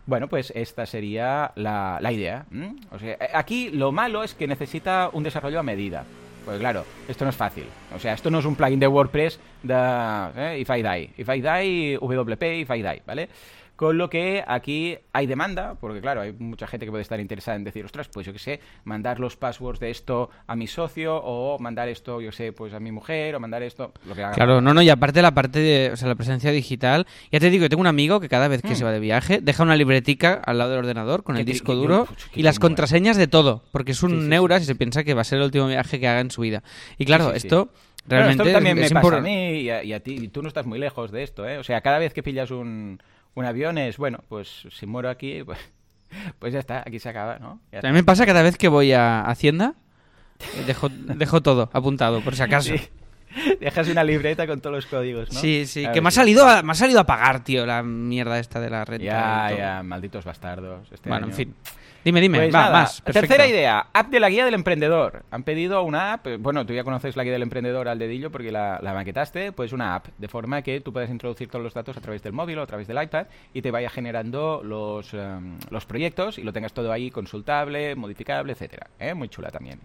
[0.06, 2.46] Bueno, pues esta sería la, idea.
[2.92, 6.04] O sea, eh, aquí lo malo es que necesita un desarrollo a medida.
[6.46, 7.66] Pues claro, esto no es fácil.
[7.96, 9.74] O sea, esto no es un plugin de WordPress de
[10.36, 11.14] eh, If I Die.
[11.16, 13.30] If I Die, WP, If I Die, ¿vale?
[13.76, 17.56] Con lo que aquí hay demanda, porque claro, hay mucha gente que puede estar interesada
[17.58, 21.16] en decir, ostras, pues yo qué sé, mandar los passwords de esto a mi socio,
[21.18, 24.36] o mandar esto, yo sé, pues a mi mujer, o mandar esto, lo que haga.
[24.36, 27.50] Claro, no, no, y aparte la parte de, o sea, la presencia digital, ya te
[27.50, 28.76] digo, yo tengo un amigo que cada vez que Mm.
[28.76, 32.08] se va de viaje deja una libretica al lado del ordenador con el disco duro
[32.32, 34.76] que y las contraseñas de todo, porque es un Sí, sí, neuras sí, y se
[34.76, 36.62] piensa que va a ser el último viaje que haga en su vida.
[37.00, 37.72] Y claro, esto Bueno,
[38.06, 40.42] realmente esto también es, me pasa a mí y a, y a ti, y tú
[40.42, 41.58] no estás muy lejos de esto, ¿eh?
[41.58, 43.00] O sea, cada vez que pillas un,
[43.36, 45.60] un avión es, bueno, pues si muero aquí, pues,
[46.40, 47.60] pues ya está, aquí se acaba, ¿no?
[47.72, 49.76] Ya mí me pasa cada vez que voy a Hacienda,
[50.68, 52.76] dejo, dejo todo apuntado, por si acaso.
[52.78, 52.90] Sí.
[53.60, 55.40] Dejas una libreta con todos los códigos, ¿no?
[55.40, 57.66] Sí, sí, A que ver me ha, salido a, me ha salido a pagar, tío,
[57.66, 59.04] la mierda esta de la renta.
[59.04, 59.58] Ya, y todo.
[59.58, 60.92] ya, malditos bastardos.
[60.92, 61.56] este Bueno, en fin.
[62.04, 63.02] Dime, dime, Pues va, nada, más.
[63.02, 63.28] perfecto.
[63.28, 65.24] Tercera idea, app de la guía del emprendedor.
[65.32, 68.30] Han pedido una app, eh, bueno, tú ya conoces la guía del emprendedor al dedillo
[68.30, 71.74] porque la, la maquetaste, pues una app, de forma que tú puedas introducir todos los
[71.74, 75.14] datos a través del móvil o a través del iPad y te vaya generando los,
[75.14, 78.88] em, los proyectos y lo tengas todo ahí consultable, modificable, etcétera.
[79.00, 79.14] ¿eh?
[79.14, 79.80] Muy chula también.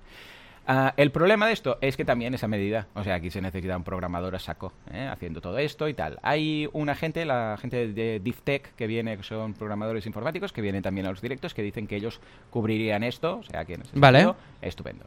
[0.70, 2.88] Ah, el problema de esto es que también es a medida.
[2.94, 5.08] O sea, aquí se necesita un programador a saco ¿eh?
[5.10, 6.18] haciendo todo esto y tal.
[6.22, 10.82] Hay una gente, la gente de DivTech, que viene, que son programadores informáticos, que vienen
[10.82, 13.38] también a los directos, que dicen que ellos cubrirían esto.
[13.38, 14.18] O sea, que en ese Vale.
[14.18, 15.06] sentido, estupendo.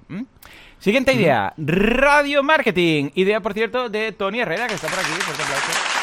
[0.80, 3.12] Siguiente idea: radio marketing.
[3.14, 5.10] Idea, por cierto, de Tony Herrera, que está por aquí.
[5.12, 6.01] Fuerte aplauso.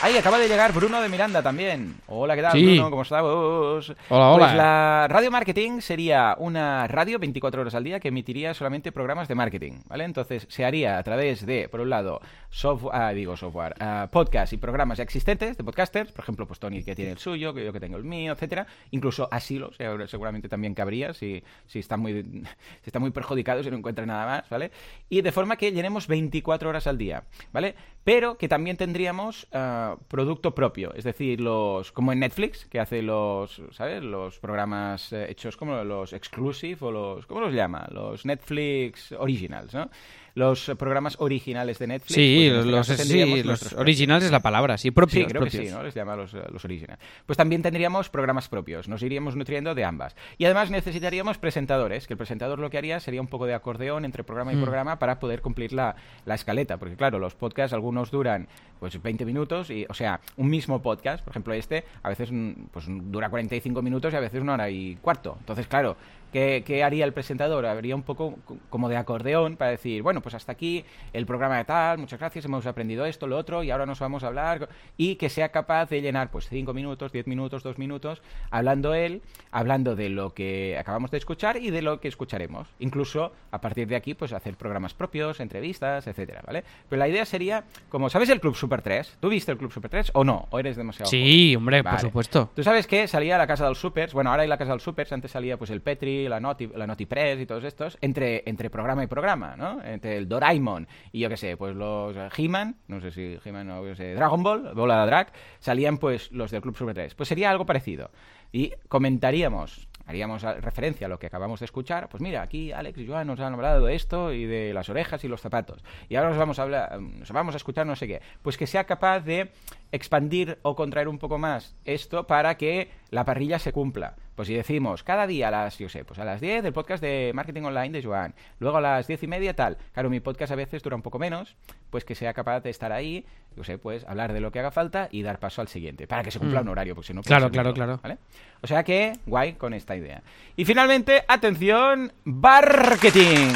[0.00, 1.96] Ahí acaba de llegar Bruno de Miranda también.
[2.06, 2.64] Hola, ¿qué tal, Sí.
[2.64, 2.88] Bruno?
[2.90, 3.90] ¿Cómo estamos?
[4.08, 4.44] Hola, hola.
[4.46, 9.26] Pues la radio marketing sería una radio 24 horas al día que emitiría solamente programas
[9.26, 10.04] de marketing, ¿vale?
[10.04, 14.52] Entonces se haría a través de, por un lado, software, ah, digo software, ah, podcast
[14.52, 17.64] y programas ya existentes de podcasters, por ejemplo, pues Tony que tiene el suyo, que
[17.64, 18.68] yo que tengo el mío, etcétera.
[18.92, 22.22] Incluso Asilo, seguro- seguramente también cabría si, si están muy
[22.82, 24.70] si están muy perjudicados y no encuentran nada más, ¿vale?
[25.08, 27.74] Y de forma que llenemos 24 horas al día, ¿vale?
[28.08, 33.02] Pero que también tendríamos ah, producto propio, es decir, los como en Netflix, que hace
[33.02, 34.02] los, ¿sabes?
[34.02, 37.86] Los programas eh, hechos como los exclusive o los ¿cómo los llama?
[37.90, 39.90] Los Netflix originals, ¿no?
[40.38, 42.14] Los programas originales de Netflix.
[42.14, 45.24] Sí, pues los, este los- sí, originales es la palabra, sí, propios.
[45.24, 45.82] Sí, creo que sí, ¿no?
[45.82, 46.96] Les llama los, los original.
[47.26, 50.14] Pues también tendríamos programas propios, nos iríamos nutriendo de ambas.
[50.38, 54.04] Y además necesitaríamos presentadores, que el presentador lo que haría sería un poco de acordeón
[54.04, 54.62] entre programa y Mm.
[54.62, 56.76] programa para poder cumplir la, la escaleta.
[56.76, 58.46] Porque claro, los podcasts algunos duran
[58.78, 62.52] pues 20 minutos, y, o sea, un mismo podcast, por ejemplo este, a veces mm,
[62.72, 65.36] pues, dura 45 minutos y a veces una hora y cuarto.
[65.40, 65.96] Entonces, claro,
[66.30, 67.64] ¿Qué, qué haría el presentador?
[67.64, 71.58] Habría un poco co- como de acordeón para decir, bueno, pues hasta aquí el programa
[71.58, 74.68] de tal, muchas gracias, hemos aprendido esto, lo otro, y ahora nos vamos a hablar,
[74.96, 79.22] y que sea capaz de llenar pues 5 minutos, 10 minutos, 2 minutos, hablando él,
[79.50, 82.68] hablando de lo que acabamos de escuchar y de lo que escucharemos.
[82.78, 86.64] Incluso a partir de aquí, pues hacer programas propios, entrevistas, etcétera, ¿vale?
[86.88, 89.18] Pero la idea sería, como, ¿sabes el Club Super 3?
[89.20, 90.46] ¿Tú viste el Club Super 3 o no?
[90.50, 91.96] ¿O eres demasiado Sí, hombre, Vale.
[91.96, 92.50] por supuesto.
[92.54, 95.12] Tú sabes que salía la Casa del Supers, bueno, ahora hay la Casa del Supers,
[95.12, 99.02] antes salía pues el Petri, la Noti, la Notipress y todos estos, entre, entre programa
[99.04, 99.82] y programa, ¿no?
[99.82, 103.70] Entre el Doraemon y yo qué sé, pues los eh, He-Man, no sé si He-Man
[103.70, 107.14] o Dragon Ball, Bola de Drag, salían pues los del Club Super 3.
[107.14, 108.10] Pues sería algo parecido.
[108.50, 113.06] Y comentaríamos, haríamos referencia a lo que acabamos de escuchar, pues mira, aquí Alex y
[113.06, 115.84] Joan nos han hablado de esto y de las orejas y los zapatos.
[116.08, 118.22] Y ahora nos vamos a hablar, nos vamos a escuchar no sé qué.
[118.42, 119.50] Pues que sea capaz de
[119.92, 124.16] expandir o contraer un poco más esto para que la parrilla se cumpla.
[124.34, 127.02] Pues si decimos cada día a las, yo sé, pues a las 10 el podcast
[127.02, 129.78] de marketing online de Joan, luego a las 10 y media tal.
[129.92, 131.56] Claro, mi podcast a veces dura un poco menos,
[131.90, 134.70] pues que sea capaz de estar ahí, yo sé, pues hablar de lo que haga
[134.70, 136.62] falta y dar paso al siguiente, para que se cumpla Mm.
[136.62, 137.22] un horario, porque si no...
[137.22, 137.98] puede Claro, claro, claro.
[138.00, 138.18] ¿vale?
[138.62, 140.22] O sea que, guay con esta idea.
[140.54, 143.52] Y finalmente, atención, marketing.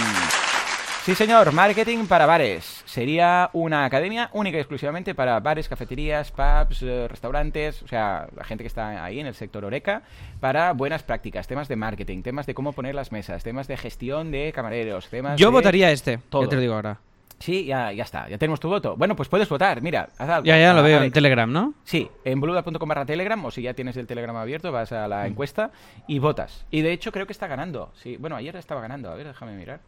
[1.04, 2.82] Sí, señor, marketing para bares.
[2.86, 8.44] Sería una academia única y exclusivamente para bares, cafeterías, pubs, eh, restaurantes, o sea, la
[8.44, 10.02] gente que está ahí en el sector Oreca,
[10.38, 14.30] para buenas prácticas, temas de marketing, temas de cómo poner las mesas, temas de gestión
[14.30, 16.48] de camareros, temas Yo de- votaría este, todo.
[16.48, 16.98] te lo digo ahora.
[17.40, 18.94] Sí, ya, ya está, ya tenemos tu voto.
[18.96, 20.46] Bueno, pues puedes votar, mira, haz algo.
[20.46, 21.14] Ya, ya lo Ah, veo en Alex.
[21.14, 21.74] Telegram, ¿no?
[21.82, 25.10] Sí, en boluda.com barra Telegram, o si ya tienes el Telegram abierto, vas a Mm.
[25.10, 25.72] la encuesta
[26.06, 26.64] y votas.
[26.70, 27.90] Y de hecho creo que está ganando.
[27.96, 29.10] Sí, bueno, ayer estaba ganando.
[29.10, 29.80] A ver, déjame mirar.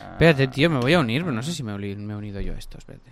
[0.00, 2.12] Ah, Espérate, tío, me voy a unir, pero no sé si me he uni- me
[2.12, 3.10] he unido yo a esto, espérate.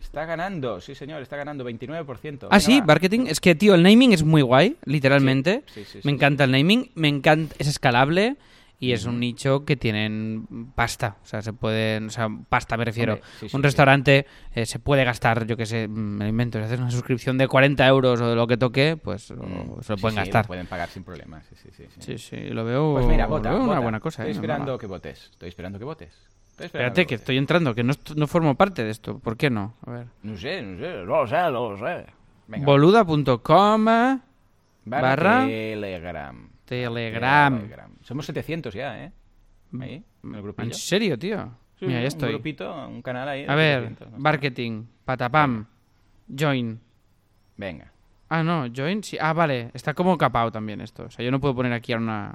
[0.00, 2.48] Está ganando, sí señor, está ganando 29%.
[2.50, 2.86] Ah, sí, va.
[2.86, 3.26] marketing.
[3.28, 5.64] Es que, tío, el naming es muy guay, literalmente.
[5.66, 8.36] Sí, sí, sí, me encanta el naming, me encanta, es escalable
[8.80, 11.16] y es un nicho que tienen pasta.
[11.22, 13.14] O sea, se pueden, o sea, pasta me refiero.
[13.14, 13.66] Hombre, sí, sí, un sí.
[13.66, 16.90] restaurante eh, se puede gastar, yo que sé, mm, me lo invento, si haces una
[16.90, 20.46] suscripción de 40 euros o de lo que toque, pues Mm, se lo pueden gastar.
[20.46, 21.44] pueden pagar sin problemas.
[21.60, 22.18] Sí, sí, sí.
[22.18, 22.36] sí.
[22.50, 24.22] Lo veo, Pues mira, lo vota, veo una buena cosa.
[24.22, 25.28] Estoy eh, no esperando que votes.
[25.32, 26.08] Estoy esperando que votes.
[26.50, 27.20] Estoy esperando Espérate, que votes.
[27.20, 29.18] estoy entrando, que no, no formo parte de esto.
[29.18, 29.74] ¿Por qué no?
[29.86, 30.06] A ver.
[30.22, 32.06] No sé, no sé, lo sé, lo sé.
[32.64, 34.20] Boluda.com barra
[34.84, 36.48] barra Telegram.
[36.68, 37.56] Telegram.
[37.56, 37.90] Telegram.
[38.02, 39.12] Somos 700 ya, ¿eh?
[39.80, 40.68] Ahí, en el grupillo.
[40.68, 41.50] ¿En serio, tío?
[41.78, 42.28] Sí, Mira, ya Un estoy.
[42.32, 43.44] grupito, un canal ahí.
[43.46, 45.66] A ver, 700, no marketing, patapam,
[46.28, 46.80] join.
[47.56, 47.92] Venga.
[48.28, 49.16] Ah, no, join, sí.
[49.20, 51.04] Ah, vale, está como capado también esto.
[51.04, 52.34] O sea, yo no puedo poner aquí una,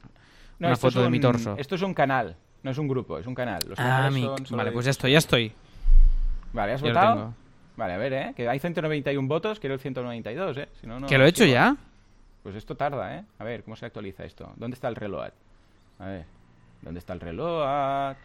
[0.59, 1.55] No, una foto de mi un- torso.
[1.57, 3.59] Esto es un canal, no es un grupo, es un canal.
[3.67, 4.21] Los Ah, mi...
[4.23, 5.51] son Vale, de- pues ya estoy, ya estoy.
[6.53, 7.15] Vale, ¿has Ya lo votado?
[7.15, 7.33] tengo.
[7.75, 8.33] Vale, a ver, ¿eh?
[8.35, 10.69] Que hay 191 votos, quiero el 192, ¿eh?
[10.79, 11.75] Si no, no ¿Que lo he hecho ya?
[12.43, 13.23] Pues esto tarda, ¿eh?
[13.39, 14.51] A ver, ¿cómo se actualiza esto?
[14.57, 15.29] ¿Dónde está el reloj?
[15.99, 16.25] A ver,
[16.81, 18.15] ¿dónde está el reloj?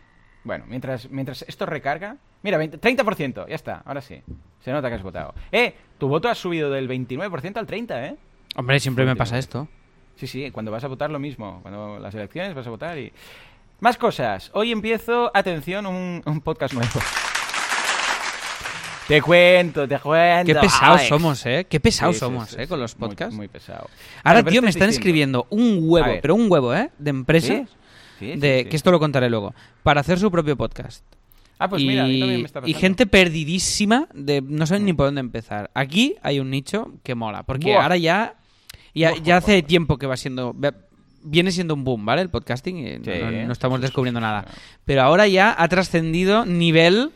[0.44, 2.16] Bueno, mientras, mientras esto recarga...
[2.42, 4.22] Mira, 20 30%, ya está, ahora sí.
[4.60, 5.34] Se nota que has votado.
[5.50, 5.74] ¡Eh!
[5.98, 8.16] Tu voto ha subido del 29% al 30%, ¿eh?
[8.54, 9.68] Hombre, siempre me pasa esto.
[10.16, 11.60] Sí, sí, cuando vas a votar lo mismo.
[11.62, 13.12] Cuando las elecciones vas a votar y...
[13.80, 14.50] Más cosas.
[14.54, 17.00] Hoy empiezo, atención, un, un podcast nuevo.
[19.08, 20.46] Te cuento, te cuento.
[20.46, 21.08] Qué pesados Alex.
[21.08, 21.66] somos, ¿eh?
[21.68, 22.66] Qué pesados Sí, sí, somos, sí, ¿eh?
[22.68, 23.34] Con los podcasts.
[23.34, 23.88] Muy, pesado.
[24.22, 25.00] Ahora, tío, me es están distinto.
[25.08, 26.90] escribiendo un huevo, pero un huevo, ¿eh?
[26.98, 27.68] De empresas.
[28.20, 28.66] De.
[28.68, 29.54] Que esto lo contaré luego.
[29.82, 31.04] Para hacer su propio podcast.
[31.58, 34.84] Ah, pues y, mira, a mí también me está y gente perdidísima de no saben
[34.84, 35.70] ni por dónde empezar.
[35.74, 37.82] Aquí hay un nicho que mola, porque Buah.
[37.82, 38.36] ahora ya
[38.94, 39.66] ya, Buah, ya hace buah.
[39.66, 40.54] tiempo que va siendo
[41.24, 42.22] viene siendo un boom, ¿vale?
[42.22, 42.98] El podcasting y
[43.46, 44.44] no- estamos descubriendo nada.
[44.84, 47.10] Pero ahora ya ha trascendido nivel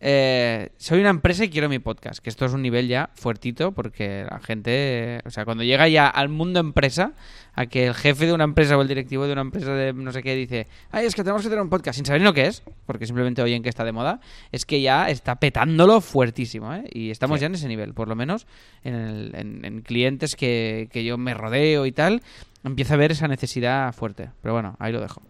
[0.00, 3.72] eh, soy una empresa y quiero mi podcast, que esto es un nivel ya fuertito
[3.72, 7.12] porque la gente, o sea, cuando llega ya al mundo empresa,
[7.54, 10.12] a que el jefe de una empresa o el directivo de una empresa de no
[10.12, 12.46] sé qué dice, ay, es que tenemos que tener un podcast sin saber lo que
[12.46, 14.20] es, porque simplemente oyen que está de moda,
[14.52, 16.84] es que ya está petándolo fuertísimo, ¿eh?
[16.92, 17.40] Y estamos Sí.
[17.42, 18.46] ya en ese nivel, por lo menos
[18.84, 22.22] en, el- en- en clientes que, que yo me rodeo y tal,
[22.62, 24.30] empieza a ver esa necesidad fuerte.
[24.42, 25.22] Pero bueno, ahí lo dejo.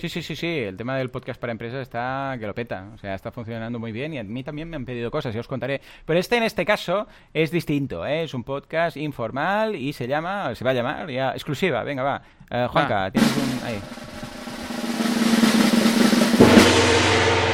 [0.00, 0.46] Sí, sí, sí, sí.
[0.46, 2.88] El tema del podcast para empresas está que lo peta.
[2.94, 5.38] O sea, está funcionando muy bien y a mí también me han pedido cosas y
[5.38, 5.82] os contaré.
[6.06, 8.06] Pero este, en este caso, es distinto.
[8.06, 8.22] ¿eh?
[8.22, 11.82] Es un podcast informal y se llama, se va a llamar ya exclusiva.
[11.82, 12.22] Venga, va.
[12.50, 13.66] Eh, Juanca, tienes un.
[13.66, 13.78] Ahí.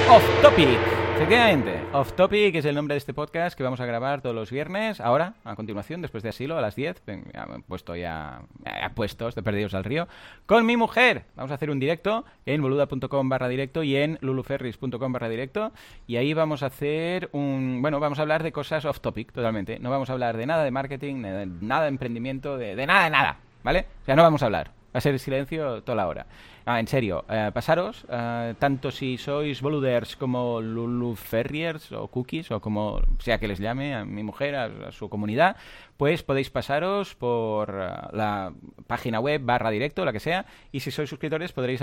[0.09, 1.06] Off Topic.
[1.17, 4.51] Efectivamente, Off Topic es el nombre de este podcast que vamos a grabar todos los
[4.51, 5.01] viernes.
[5.01, 7.03] Ahora, a continuación, después de asilo, a las 10.
[7.07, 10.09] Ven, Ya me he puesto ya, ya puestos de Perdidos al Río.
[10.45, 11.25] Con mi mujer.
[11.35, 15.73] Vamos a hacer un directo en boluda.com barra directo y en luluferris.com barra directo.
[16.07, 17.79] Y ahí vamos a hacer un.
[17.81, 19.79] Bueno, vamos a hablar de cosas off topic totalmente.
[19.79, 23.05] No vamos a hablar de nada de marketing, de nada de emprendimiento, de, de nada
[23.05, 23.39] de nada.
[23.65, 23.87] ¿Vale?
[24.03, 24.69] O sea, no vamos a hablar.
[24.95, 26.27] Va a ser silencio toda la hora.
[26.69, 32.59] Ah, en serio, eh, pasaros, eh, tanto si sois boluders como luluferriers o cookies o
[32.61, 35.55] como sea que les llame a mi mujer, a, a su comunidad,
[35.97, 38.53] pues podéis pasaros por eh, la
[38.89, 41.81] página web barra directo, la que sea, y si sois suscriptores podréis,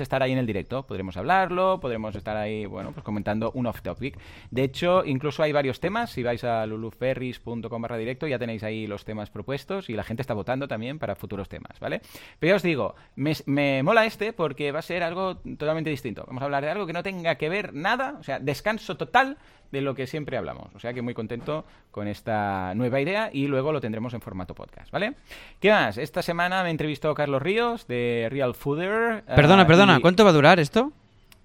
[0.00, 3.80] estar ahí en el directo, podremos hablarlo, podremos estar ahí, bueno, pues comentando un off
[3.80, 4.18] topic.
[4.50, 8.86] De hecho, incluso hay varios temas, si vais a luluferris.com barra directo ya tenéis ahí
[8.88, 12.02] los temas propuestos y la gente está votando también para futuros temas, ¿vale?
[12.40, 16.24] Pero ya os digo, me, me mola este porque va a ser algo totalmente distinto.
[16.26, 19.36] Vamos a hablar de algo que no tenga que ver nada, o sea, descanso total
[19.72, 20.74] de lo que siempre hablamos.
[20.74, 24.54] O sea que muy contento con esta nueva idea y luego lo tendremos en formato
[24.54, 25.14] podcast, ¿vale?
[25.60, 25.96] ¿Qué más?
[25.98, 29.22] Esta semana me entrevistó Carlos Ríos de Real Fooder.
[29.24, 30.92] Perdona, ah, perdona, y- ¿cuánto va a durar esto?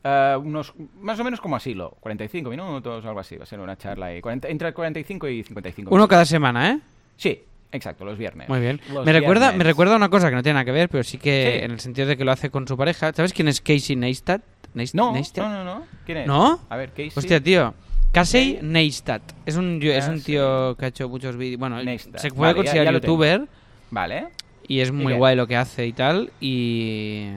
[0.04, 3.76] Ah, unos más o menos como asilo, 45 minutos, algo así, va a ser una
[3.76, 6.10] charla ahí, 40 entre 45 y 55 Uno minutos.
[6.10, 6.80] cada semana, ¿eh?
[7.18, 7.44] Sí,
[7.76, 8.50] exacto, los viernes.
[8.50, 8.80] Muy bien.
[8.94, 9.58] Los Me recuerda, viernes.
[9.58, 11.66] me recuerda una cosa que no tiene nada que ver, pero sí que Sí.
[11.66, 13.12] en el sentido de que lo hace con su pareja.
[13.14, 14.42] ¿Sabes quién es Casey Neistat?
[14.74, 15.46] Neist- No, Neistat?
[15.48, 15.86] no, no, no.
[16.06, 16.28] ¿Quién es?
[16.28, 16.60] ¿No?
[16.70, 17.12] A ver, Casey.
[17.16, 17.74] Hostia, tío.
[18.12, 18.60] Casey.
[18.62, 19.22] Neistat.
[19.46, 21.60] Es un, es un tío que ha hecho muchos vídeos.
[21.60, 22.20] Bueno, Neistat.
[22.22, 23.14] se puede Vale, ya- considerar ya tengo.
[23.14, 23.48] youtuber
[23.92, 24.28] Vale.
[24.68, 25.18] y es muy qué?
[25.20, 26.32] guay lo que hace y tal.
[26.40, 27.30] Y,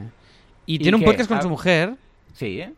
[0.66, 1.06] y, ¿Y tiene un qué?
[1.06, 1.94] podcast con Ah, su mujer,
[2.34, 2.72] Sí, ¿eh?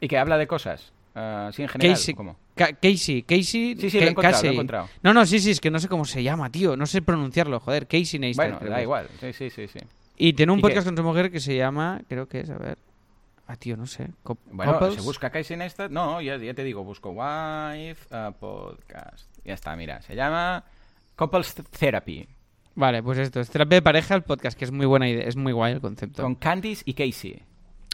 [0.00, 0.92] Y que habla de cosas.
[1.14, 1.94] ah, sí, en general.
[1.96, 2.14] Casey.
[2.14, 2.36] ¿cómo?
[2.56, 3.76] Ca- Casey, Casey.
[3.78, 4.50] Sí, sí, lo he encontrado, lo he Casey.
[4.54, 4.88] encontrado.
[5.02, 6.76] No, no, sí, sí, es que no sé cómo se llama, tío.
[6.76, 7.86] No sé pronunciarlo, joder.
[7.86, 8.58] Casey Neistat.
[8.60, 9.08] Bueno, da igual.
[9.20, 9.78] Sí, sí, sí, sí.
[10.16, 10.68] Y tiene un ¿Y qué?
[10.68, 12.78] podcast con su mujer que se llama, creo que es, a ver.
[13.46, 14.08] Ah, tío, no sé.
[14.24, 14.94] Cop- Bueno, Couples.
[14.96, 15.90] se busca Casey Neistat.
[15.90, 18.06] No, ya, ya te digo, busco Wife
[18.40, 19.28] Podcast.
[19.44, 20.64] Ya está, mira, se llama
[21.14, 22.26] Couples Therapy.
[22.74, 25.36] Vale, pues esto, es terapia de pareja, el podcast, que es muy buena idea, es
[25.36, 26.22] muy guay el concepto.
[26.22, 27.42] Con Candice y Casey.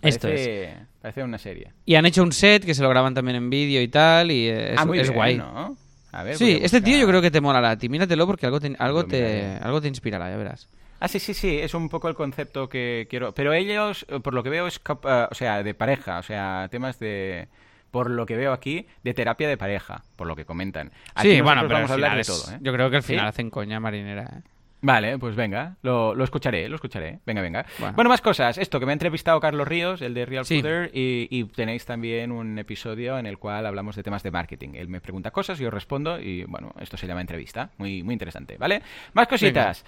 [0.02, 1.72] Esto Parece, Parece una serie.
[1.86, 4.48] Y han hecho un set que se lo graban también en vídeo y tal, y
[4.48, 5.36] es, ah, muy es bien, guay.
[5.38, 5.76] ¿no?
[6.12, 7.88] A ver, Sí, a este tío yo creo que te molará a ti.
[7.88, 10.68] Míratelo porque algo te, algo Lo te, algo te inspirará, ya verás.
[11.00, 13.32] Ah, sí, sí, sí, es un poco el concepto que quiero.
[13.32, 16.68] Pero ellos, eh, por lo que veo, es eh, o sea, de pareja, o sea,
[16.70, 17.48] temas de.
[17.90, 20.90] Por lo que veo aquí, de terapia de pareja, por lo que comentan.
[21.14, 22.58] Aquí sí, bueno, pero vamos a hablar final de es- todo, ¿eh?
[22.62, 23.12] Yo creo que al ¿Sí?
[23.12, 24.22] final hacen coña marinera.
[24.22, 24.42] ¿eh?
[24.84, 27.20] Vale, pues venga, lo, lo escucharé, lo escucharé.
[27.24, 27.64] Venga, venga.
[27.78, 27.94] Bueno.
[27.94, 28.10] Bueno.
[28.10, 28.58] más cosas.
[28.58, 30.60] Esto, que me ha entrevistado Carlos Ríos, el de Real Sí.
[30.60, 34.70] Fooder, y, y tenéis también un episodio en el cual hablamos de temas de marketing.
[34.74, 37.70] Él me pregunta cosas, yo respondo, y bueno, esto se llama entrevista.
[37.78, 38.82] Muy, muy interesante, ¿vale?
[39.12, 39.84] Más cositas.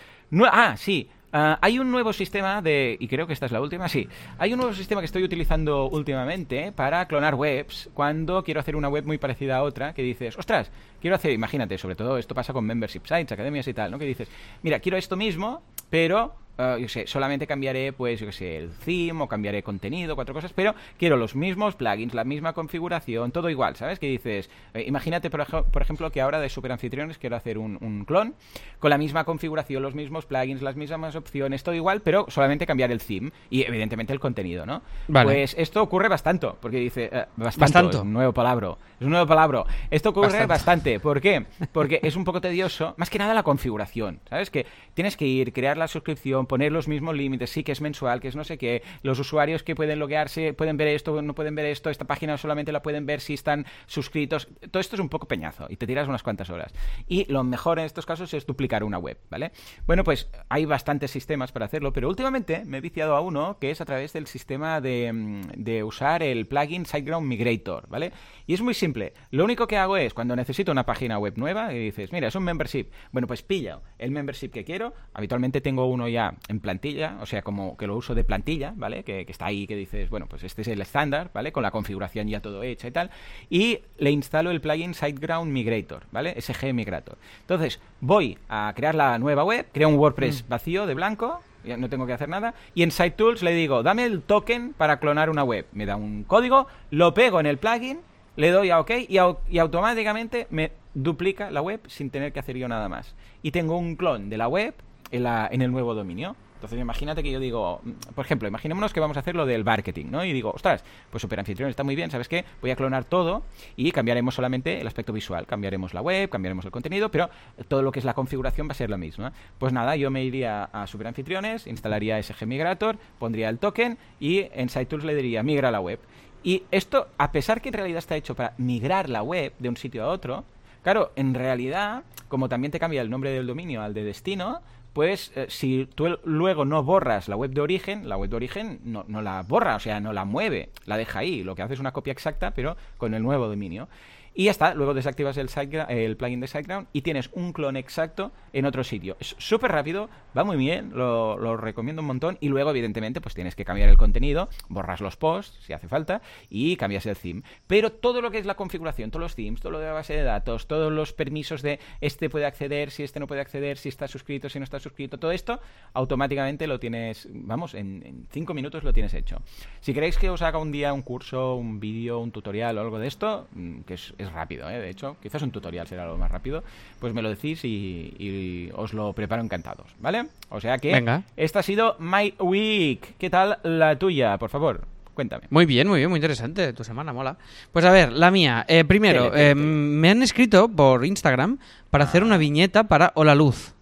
[0.51, 1.09] Ah, sí.
[1.37, 4.09] Ah, hay un nuevo sistema de, y creo que esta es la última, sí.
[4.39, 8.89] Hay un nuevo sistema que estoy utilizando últimamente para clonar webs cuando quiero hacer una
[8.89, 10.71] web muy parecida a otra que dices, ostras,
[11.01, 13.99] quiero hacer, imagínate, sobre todo esto pasa con membership sites, academias y tal, ¿no?
[13.99, 14.29] Que dices,
[14.63, 18.71] mira, quiero esto mismo, pero eh, yo sé, solamente cambiaré, pues, yo qué sé, el
[18.71, 23.51] theme o cambiaré contenido, cuatro cosas, pero quiero los mismos plugins, la misma configuración, todo
[23.51, 23.99] igual, ¿sabes?
[23.99, 27.79] Que dices, eh, imagínate, por, ej- por ejemplo, que ahora de superanfitriones quiero hacer un,
[27.81, 28.35] un clon
[28.79, 32.91] con la misma configuración, los mismos plugins, las mismas opciones, todo igual, pero solamente cambiar
[32.93, 34.83] el theme y, evidentemente, el contenido, ¿no?
[35.09, 35.27] Vale.
[35.27, 37.97] Pues esto ocurre bastante, porque dice, eh, bastante, Bastanto.
[37.99, 39.65] es un nuevo palabra, es un nuevo palabra.
[39.91, 40.47] Esto ocurre Bastante.
[40.47, 41.01] bastante.
[41.01, 41.47] ¿Por qué?
[41.73, 44.51] Porque es un poco tedioso, más que nada la configuración, ¿sabes?
[44.51, 48.21] Que tienes que ir, crear la suscripción, poner los mismos límites, sí que es mensual,
[48.21, 51.55] que es no sé qué, los usuarios que pueden loguearse pueden ver esto, no pueden
[51.55, 54.49] ver esto, esta página solamente la pueden ver si están suscritos.
[54.71, 56.73] Todo esto es un poco peñazo y te tiras unas cuantas horas.
[57.09, 59.53] Y lo mejor en estos casos es duplicar una web, ¿vale?
[59.87, 63.71] Bueno, pues hay bastantes sistemas para hacerlo, pero últimamente me he viciado a uno que
[63.71, 68.13] es a través del sistema de, mm, de usar el plugin SiteGround Migrator, ¿vale?
[68.47, 69.15] Y es muy simple.
[69.31, 72.35] Lo único que hago es cuando necesito una página web nueva y dices, mira, es
[72.35, 72.91] un membership.
[73.13, 74.95] Bueno, pues pilla el membership que quiero.
[75.13, 79.05] Habitualmente tengo uno ya en plantilla, o sea, como que lo uso de plantilla, ¿vale?
[79.05, 81.53] Que, que está ahí, que dices, bueno, pues este es el estándar, ¿vale?
[81.53, 83.11] Con la configuración ya todo hecha y tal.
[83.51, 86.41] Y le instalo el plugin SiteGround Migrator, ¿vale?
[86.41, 87.19] SG Migrator.
[87.41, 91.89] Entonces, voy a crear la nueva web, creo un WordPress vacío de blanco, ya no
[91.89, 92.55] tengo que hacer nada.
[92.75, 95.67] Y en Site Tools le digo, dame el token para clonar una web.
[95.73, 98.01] Me da un código, lo pego en el plugin,
[98.37, 99.19] le doy a OK y,
[99.49, 103.15] y automáticamente me duplica la web sin tener que hacer yo nada más.
[103.43, 104.75] Y tengo un clon de la web
[105.11, 106.37] en, el nuevo dominio.
[106.55, 109.65] Entonces imagínate que yo digo, mm, por ejemplo, imaginémonos que vamos a hacer lo del
[109.65, 110.25] marketing, ¿no?
[110.25, 112.45] Y digo, ostras, pues Superanfitrión está muy bien, ¿sabes qué?
[112.63, 113.43] Voy a clonar todo
[113.77, 117.29] y cambiaremos solamente el aspecto visual, cambiaremos la web, cambiaremos el contenido, pero
[117.69, 119.33] todo lo que es la configuración va a ser la misma.
[119.59, 124.71] Pues nada, yo me iría a Superanfitriones, instalaría SG Migrator, pondría el token y en
[124.71, 126.01] SiteTools le diría migra la web.
[126.45, 129.79] Y esto, a pesar que en realidad está hecho para migrar la web de un
[129.79, 130.45] sitio a otro,
[130.83, 134.61] claro, en realidad, como también te cambia el nombre del dominio al de destino,
[134.95, 138.81] pues eh, si tú luego no borras la web de origen, la web de origen
[138.85, 141.43] no, no la borra, o sea, no la mueve, la deja ahí.
[141.43, 143.89] Lo que hace es una copia exacta, pero con el nuevo dominio.
[144.35, 145.49] Y ya está, luego desactivas el,
[145.89, 149.17] el plugin de SiteGround y tienes un clon exacto en otro sitio.
[149.21, 152.37] Es súper rápido, va muy bien, lo, lo recomiendo un montón.
[152.41, 156.21] Y luego, evidentemente, pues tienes que cambiar el contenido, borras los posts si hace falta
[156.51, 157.43] y cambias el theme.
[157.67, 160.15] Pero todo lo que es la configuración, todos los themes, todo lo de la base
[160.15, 163.89] de datos, todos los permisos de este puede acceder, si este no puede acceder, si
[163.89, 165.61] está suscrito, si no está suscrito, todo esto
[165.93, 169.39] automáticamente lo tienes, vamos, en, en cinco minutos lo tienes hecho.
[169.81, 172.99] Si queréis que os haga un día un curso, un vídeo, un tutorial o algo
[172.99, 174.79] de esto, mm, que es, es rápido, ¿eh?
[174.79, 176.65] de hecho, quizás un tutorial será lo más rápido,
[177.01, 180.27] pues me lo decís y, y os lo preparo encantados, ¿vale?
[180.51, 181.23] O sea que Venga.
[181.37, 183.15] esta ha sido My Week.
[183.19, 184.87] ¿Qué tal la tuya, por favor?
[185.15, 185.45] Cuéntame.
[185.51, 186.73] Muy bien, muy bien, muy interesante.
[186.73, 187.37] Tu semana mola.
[187.73, 188.65] Pues a ver, la mía.
[188.67, 191.59] Eh, primero, eh, me han escrito por Instagram
[191.91, 193.74] para hacer una viñeta para Hola Luz.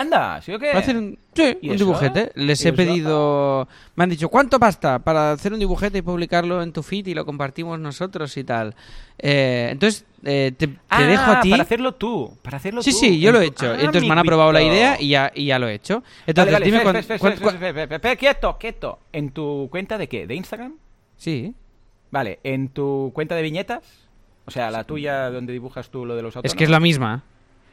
[0.00, 0.68] Anda, ¿sí o qué?
[0.68, 1.18] Para hacer un,
[1.60, 2.30] dibujete.
[2.34, 2.76] Les ¿Y he eso?
[2.76, 3.68] pedido.
[3.96, 7.14] Me han dicho, ¿cuánto basta para hacer un dibujete y publicarlo en tu feed y
[7.14, 8.74] lo compartimos nosotros y tal?
[9.18, 11.50] Eh, entonces, eh, te, te Ah, dejo a ti.
[11.50, 12.96] para hacerlo tú, para hacerlo Sí, tú.
[12.98, 13.72] sí, yo lo he tu- hecho.
[13.72, 16.02] Ah, Entonces me han aprobado la idea y ya, y ya lo he hecho.
[16.26, 16.80] Entonces, vale, dime
[18.16, 18.98] quieto, quieto.
[19.12, 20.26] ¿En tu cuenta de qué?
[20.26, 20.74] ¿De Instagram?
[21.16, 21.54] Sí.
[22.10, 23.82] Vale, ¿en tu cuenta de viñetas?
[24.46, 26.52] O sea, la tuya donde dibujas tú lo de los autónomos.
[26.52, 27.22] Es que es la misma.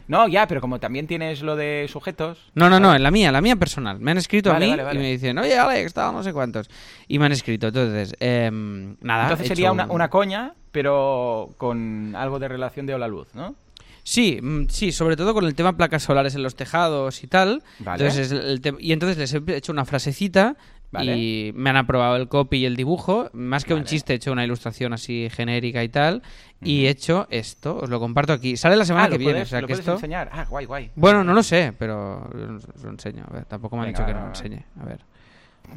[0.08, 2.52] No, ya, pero como también tienes lo de sujetos...
[2.54, 4.00] No, no, no, en la mía, la mía personal.
[4.00, 5.00] Me han escrito Vale, a mí vale, vale.
[5.00, 6.70] y me dicen, oye, Alex, tal, no sé cuántos.
[7.08, 7.68] Y me han escrito.
[7.68, 9.24] Entonces, em, nada.
[9.24, 13.08] Entonces he sería hecho una, un- una coña, pero con algo de relación de Hola
[13.08, 13.56] Luz, ¿no?
[14.04, 17.64] Sí, mm, sí, sobre todo con el tema placas solares en los tejados y tal.
[17.80, 18.04] Vale.
[18.06, 20.56] Entonces, el y entonces les he hecho una frasecita
[20.92, 21.18] Vale.
[21.18, 23.32] y me han aprobado el copy y el dibujo.
[23.34, 26.22] Más que un chiste, he hecho una ilustración así genérica y tal.
[26.66, 28.58] Y he hecho esto, os lo comparto aquí.
[28.58, 29.94] Sale la semana ah, que viene, puedes, o sea lo que esto...
[29.94, 30.30] enseñar.
[30.32, 30.92] Ah, guay, guay.
[30.96, 33.24] Bueno, no lo sé, pero lo enseño.
[33.30, 34.66] A ver, tampoco me han Venga, dicho que no lo enseñe.
[34.82, 35.00] A ver.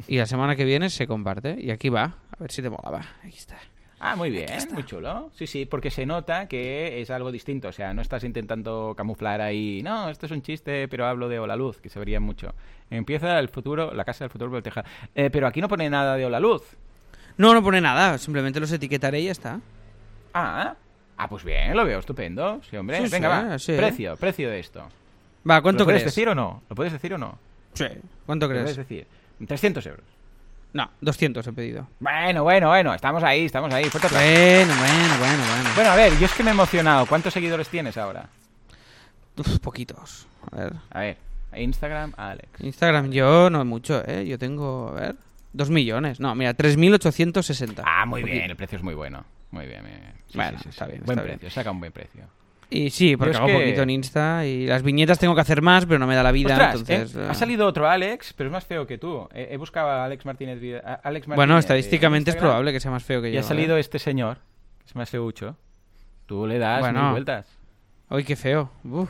[0.07, 1.57] Y la semana que viene se comparte.
[1.59, 2.03] Y aquí va.
[2.03, 3.05] A ver si te mola, va.
[3.23, 3.57] Aquí está.
[4.01, 5.29] Ah, muy bien, muy chulo.
[5.35, 7.67] Sí, sí, porque se nota que es algo distinto.
[7.67, 9.81] O sea, no estás intentando camuflar ahí.
[9.83, 12.53] No, esto es un chiste, pero hablo de Hola Luz, que se vería mucho.
[12.89, 14.87] Empieza el futuro, la casa del futuro por el tejado.
[15.13, 16.63] Eh, pero aquí no pone nada de Hola Luz.
[17.35, 18.17] No, no pone nada.
[18.17, 19.59] Simplemente los etiquetaré y ya está.
[20.33, 20.75] Ah,
[21.17, 22.61] ah, pues bien, lo veo estupendo.
[22.69, 22.97] Sí, hombre.
[23.05, 23.59] Sí, Venga, sí, va.
[23.59, 23.73] sí.
[23.75, 24.83] Precio, precio de esto.
[25.49, 26.15] Va, ¿cuánto ¿Lo puedes crees?
[26.15, 26.61] decir o no?
[26.69, 27.37] ¿Lo puedes decir o no?
[27.73, 27.85] Sí.
[28.25, 28.77] ¿Cuánto ¿Lo puedes crees?
[28.77, 29.07] decir?
[29.47, 30.05] 300 euros.
[30.73, 31.87] No, 200 he pedido.
[31.99, 33.85] Bueno, bueno, bueno, estamos ahí, estamos ahí.
[33.85, 34.07] Fuerte.
[34.09, 35.69] Bueno, bueno, bueno, bueno.
[35.75, 37.05] Bueno, a ver, yo es que me he emocionado.
[37.07, 38.27] ¿Cuántos seguidores tienes ahora?
[39.37, 40.27] Uf, poquitos.
[40.51, 40.73] A ver.
[40.91, 41.17] A ver,
[41.55, 42.49] Instagram, Alex.
[42.59, 44.27] Instagram yo no mucho, ¿eh?
[44.27, 45.15] Yo tengo, a ver,
[45.53, 46.19] 2 millones.
[46.19, 47.81] No, mira, 3.860.
[47.85, 49.23] Ah, muy bien, el precio es muy bueno.
[49.51, 50.13] Muy bien, bien.
[50.27, 51.39] Sí, Bueno, sí, sí, está bien, Buen está bien.
[51.39, 52.23] precio, saca un buen precio.
[52.71, 55.87] Y sí, porque hago que- poquito en Insta y las viñetas tengo que hacer más,
[55.87, 57.15] pero no me da la vida, Ostras, entonces...
[57.15, 57.27] eh, eh.
[57.31, 59.27] ha salido otro Alex, pero es más feo que tú.
[59.33, 60.59] He, he buscado a Alex Martínez.
[60.85, 63.39] A Alex Martínez Bueno, estadísticamente es probable que sea más feo que Y yo.
[63.39, 63.79] ha salido ¿eh?
[63.79, 64.37] este señor,
[64.79, 65.57] que es más feucho.
[66.27, 67.01] Tú le das Bueno.
[67.01, 67.47] mil vueltas.
[68.11, 68.69] Uy, qué feo.
[68.83, 69.09] Uf.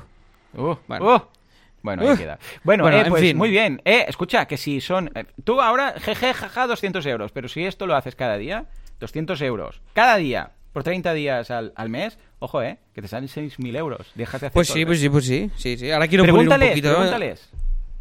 [0.53, 1.15] Uh, Bueno.
[1.15, 1.21] uh.
[1.81, 2.17] Bueno, ahí Uf.
[2.19, 2.39] queda.
[2.63, 3.37] Bueno, Bueno, eh, en pues fin.
[3.37, 3.81] muy bien.
[3.85, 5.11] Eh, escucha, que si son...
[5.15, 7.31] eh, tú ahora, jeje, jaja, 200 euros.
[7.33, 8.65] Pero si esto lo haces cada día,
[8.99, 9.81] 200 euros.
[9.93, 14.07] Cada día, por 30 días al, al mes, ojo, eh, que te salen 6.000 euros.
[14.15, 15.49] Dejas de hacer Pues sí, pues sí, pues sí.
[15.55, 15.91] Sí, sí.
[15.91, 16.87] Ahora quiero pulir un poquito...
[16.89, 16.91] ¿eh?
[16.93, 17.49] pregúntales.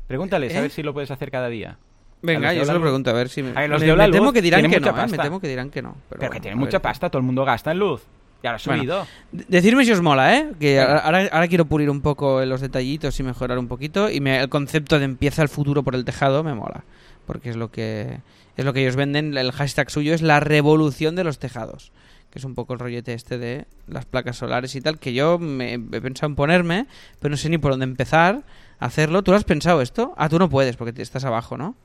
[0.07, 0.62] Pregúntales a ¿Eh?
[0.62, 1.78] ver si lo puedes hacer cada día.
[2.22, 3.51] Venga, yo se lo pregunto a ver si me...
[3.51, 5.07] A los me- de Hola me temo que dirán tienen que no, ¿eh?
[5.09, 5.92] Me temo que dirán que no.
[5.92, 8.03] Pero, Pero que bueno, tiene a ver mucha pasta, todo el mundo gasta en luz.
[8.42, 8.80] Has Bueno.
[8.82, 9.07] subido.
[9.32, 10.51] Decidme si os mola, ¿eh?
[10.61, 14.11] Que ahora, ahora quiero pulir un poco los detallitos y mejorar un poquito.
[14.11, 16.84] Y me- el concepto de empieza el futuro por el tejado me mola.
[17.29, 18.22] Porque es lo que
[18.57, 19.37] es lo que ellos venden.
[19.37, 21.93] El hashtag suyo es la revolución de los tejados.
[22.31, 24.99] Que es un poco el rollete este de las placas solares y tal.
[24.99, 26.87] Que yo me he pensado en ponerme,
[27.20, 28.43] pero no sé ni por dónde empezar
[28.81, 29.22] a hacerlo.
[29.22, 30.14] ¿Tú lo has pensado esto?
[30.16, 31.76] Ah, tú no puedes porque estás abajo, ¿no?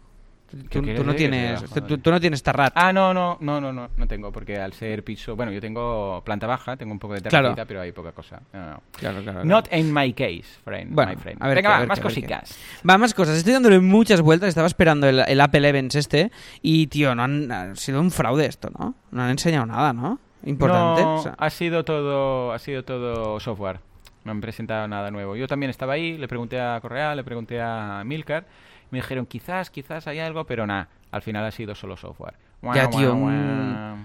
[0.69, 1.63] ¿Qué Tú, no tienes,
[2.01, 2.73] tú, no tienes tarrat.
[2.75, 6.21] Ah, no, no, no, no, no, no tengo, porque al ser piso, bueno, yo tengo
[6.23, 7.49] planta baja, tengo un poco de Claro.
[7.49, 8.41] terracita, pero hay poca cosa.
[8.53, 8.83] No, no.
[8.91, 9.43] Claro.
[9.43, 10.93] Not in my case, friend.
[10.93, 11.41] Bueno, my friend.
[11.41, 12.57] a ver Venga, qué, a va, ver más qué, cositas.
[12.87, 13.37] Va, más cosas.
[13.37, 14.49] Estoy dándole muchas vueltas.
[14.49, 16.31] Estaba esperando el, el Apple Events este.
[16.61, 18.95] Y, tío, no han, ha sido un fraude esto, ¿no?
[19.11, 20.19] No han enseñado nada, ¿no?
[20.45, 21.01] Importante.
[21.01, 23.79] No, o sea, ha sido todo, ha sido todo software.
[24.25, 25.35] No han presentado nada nuevo.
[25.35, 28.45] Yo también estaba ahí, le pregunté a Correal, le pregunté a Milcar,
[28.93, 30.87] me dijeron quizás, quizás hay algo, pero nada.
[31.11, 32.35] Al final ha sido solo software.
[32.61, 33.97] Ya, Guau, tío, guau, un- guau.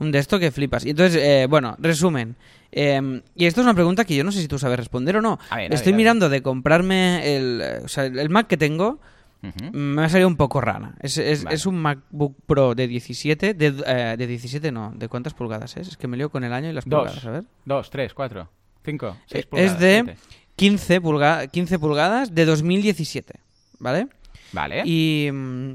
[0.00, 0.84] un de esto que flipas.
[0.84, 2.36] Y entonces, eh, bueno, resumen.
[2.72, 5.20] Eh, y esto es una pregunta que yo no sé si tú sabes responder o
[5.22, 5.38] no.
[5.50, 9.00] A ver, a Estoy ver, mirando de comprarme el, o sea, el Mac que tengo.
[9.42, 9.70] Ujú.
[9.76, 10.94] Me ha salido un poco rana.
[11.00, 11.54] Es, es, Vale.
[11.56, 13.52] es un MacBook Pro de 17.
[13.54, 14.92] De, eh, de 17 no.
[14.96, 15.88] ¿De cuántas pulgadas es?
[15.88, 17.00] Es que me lío con el año y las Dos.
[17.02, 17.26] pulgadas.
[17.26, 17.44] A ver.
[17.64, 18.48] Dos, tres, cuatro,
[18.84, 19.72] cinco, seis Eh, pulgadas.
[19.74, 20.18] es de siete.
[20.56, 23.34] 15, pulga 15 pulgadas de 2017.
[23.80, 24.06] ¿Vale?
[24.54, 24.82] Vale.
[24.86, 25.72] Y, mm,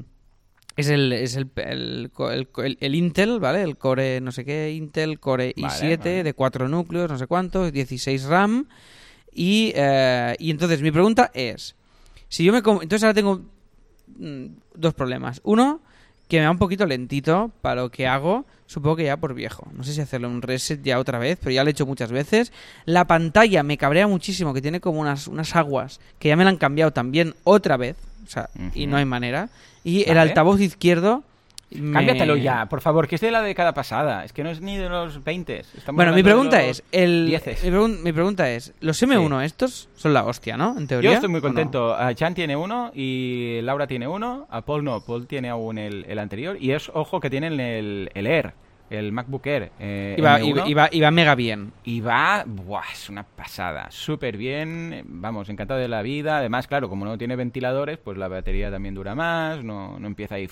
[0.76, 3.60] Es el, es el, el, el co- el- el Intel, ¿vale?
[3.62, 6.22] El Core, no sé qué, Intel Core Vale, i7 vale.
[6.24, 8.66] de 4 núcleos, no sé cuántos, 16 RAM.
[9.34, 11.74] Y, eh, y entonces mi pregunta es,
[12.28, 12.58] si yo me...
[12.58, 13.42] Entonces ahora tengo
[14.16, 15.40] mm, dos problemas.
[15.44, 15.80] Uno,
[16.28, 19.68] que me va un poquito lentito para lo que hago, supongo que ya por viejo.
[19.74, 22.10] No sé si hacerle un reset ya otra vez, pero ya lo he hecho muchas
[22.12, 22.52] veces.
[22.86, 26.50] La pantalla me cabrea muchísimo, que tiene como unas, unas aguas, que ya me la
[26.50, 27.96] han cambiado también otra vez.
[28.74, 29.48] Y no hay manera.
[29.84, 31.22] Y el altavoz izquierdo...
[31.70, 34.24] me- Cámbiatelo ya, por favor, que es de la década pasada.
[34.24, 35.60] Es que no es ni de los 20.
[35.60, 40.12] Estamos Bueno, mi pregunta es, el, mi, pregun- mi pregunta es, los M1 estos son
[40.12, 40.76] la hostia, ¿no?
[40.76, 41.10] En teoría.
[41.10, 41.48] Yo estoy muy ¿o no?
[41.48, 41.94] contento.
[41.94, 44.46] Ah, Chan tiene uno y Laura tiene uno.
[44.50, 46.56] A Paul no, Paul tiene aún el, el anterior.
[46.60, 48.52] Y es, ojo, que tienen el, el Air,
[48.90, 49.70] el MacBook Air.
[49.78, 50.66] eh, Y va, M1.
[50.66, 51.72] y- y va- y va mega bien.
[51.84, 56.38] Y va, buah, es una pasada, súper bien, vamos, encantado de la vida.
[56.38, 60.34] Además, claro, como no tiene ventiladores, pues la batería también dura más, no, no empieza
[60.34, 60.48] ahí,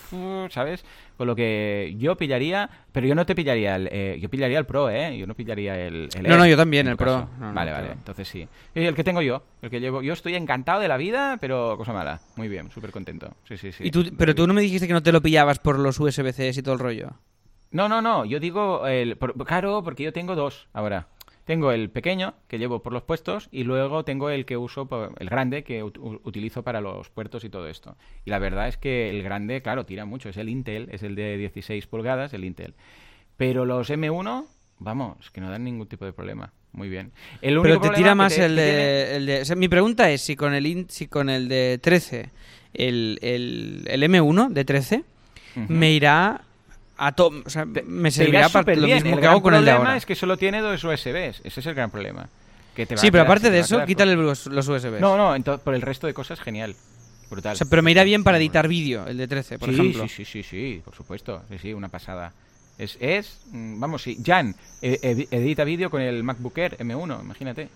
[0.51, 0.85] ¿sabes?
[1.17, 4.67] Con lo que yo pillaría, pero yo no te pillaría el, eh, yo pillaría el
[4.67, 5.19] Pro, ¿eh?
[5.19, 7.29] Yo no pillaría el, el No, Air, no, yo también, el Pro.
[7.41, 8.47] No, vale, vale, entonces sí.
[8.75, 11.93] El que tengo yo, el que llevo, yo estoy encantado de la vida, pero cosa
[11.93, 13.35] mala, muy bien, súper contento.
[13.49, 13.85] Sí, sí, sí.
[13.87, 16.51] y tú, pero tú no me dijiste que no te lo pillabas por los USB-C
[16.57, 17.11] y todo el rollo.
[17.71, 21.09] No, no, no, yo digo, el, por- claro, porque yo tengo dos ahora.
[21.45, 25.15] Tengo el pequeño, que llevo por los puestos, y luego tengo el que uso, por-
[25.19, 27.97] el grande, que utilizo para los puertos y todo esto.
[28.27, 31.15] Y la verdad es que el grande, claro, tira mucho, es el Intel, es el
[31.15, 32.75] de 16 pulgadas, el Intel.
[33.39, 34.45] Pero los M1,
[34.79, 36.53] vamos, que no dan ningún tipo de problema.
[36.73, 37.13] Muy bien.
[37.41, 40.21] El Pero te tira más te- el de, el de- o sea, mi pregunta es
[40.21, 42.29] si con el in- si con el de 13,
[42.75, 45.05] el, el, el M1 de 13,
[45.57, 45.73] Ujú.
[45.73, 46.43] me irá
[46.99, 49.61] a to- o sea, me servirá irá para lo mismo el que hago con el
[49.65, 49.97] de problema ahora.
[49.97, 51.41] es que solo tiene dos USBs.
[51.45, 52.29] Ese es el gran problema.
[52.75, 55.01] Que te va Sí, a pero quedar- aparte de eso, quítale los, los USBs.
[55.01, 56.77] No, no, por el resto de cosas, genial.
[57.31, 57.53] Brutal.
[57.55, 60.03] O sea, pero me irá bien para editar vídeo, el de 13, por sí, ejemplo.
[60.09, 61.43] Sí, sí, sí, sí, por supuesto.
[61.51, 62.33] Sí, sí, una pasada.
[62.79, 67.21] Es, es mm, vamos, sí, Jan eh, edi- edita vídeo con el MacBook Air M1,
[67.23, 67.69] imagínate.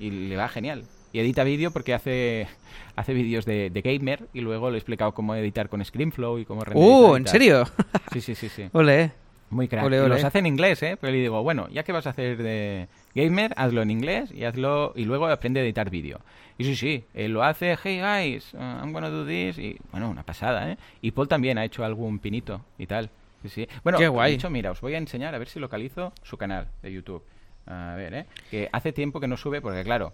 [0.00, 0.84] Y le va genial.
[1.12, 2.48] Y edita vídeo porque hace
[2.96, 6.44] hace vídeos de, de gamer y luego le he explicado cómo editar con ScreenFlow y
[6.44, 7.16] cómo renderizar ¡Uh!
[7.16, 7.64] ¿En serio?
[8.12, 8.68] Sí, sí, sí, sí.
[8.72, 9.12] Ole.
[9.50, 9.84] Muy crack.
[9.84, 10.96] Ole, Y los hace en inglés, ¿eh?
[10.98, 14.44] Pero le digo, bueno, ya que vas a hacer de gamer, hazlo en inglés y
[14.44, 16.20] hazlo y luego aprende a editar vídeo.
[16.56, 20.08] Y sí, sí, él lo hace, hey guys, uh, I'm gonna do this y bueno,
[20.08, 20.78] una pasada, ¿eh?
[21.02, 23.10] Y Paul también ha hecho algún pinito y tal.
[23.42, 23.68] Sí, sí.
[23.82, 24.34] Bueno, Qué de guay.
[24.34, 27.22] hecho, mira, os voy a enseñar a ver si localizo su canal de YouTube.
[27.66, 28.26] A ver, ¿eh?
[28.50, 30.12] Que hace tiempo que no sube porque claro,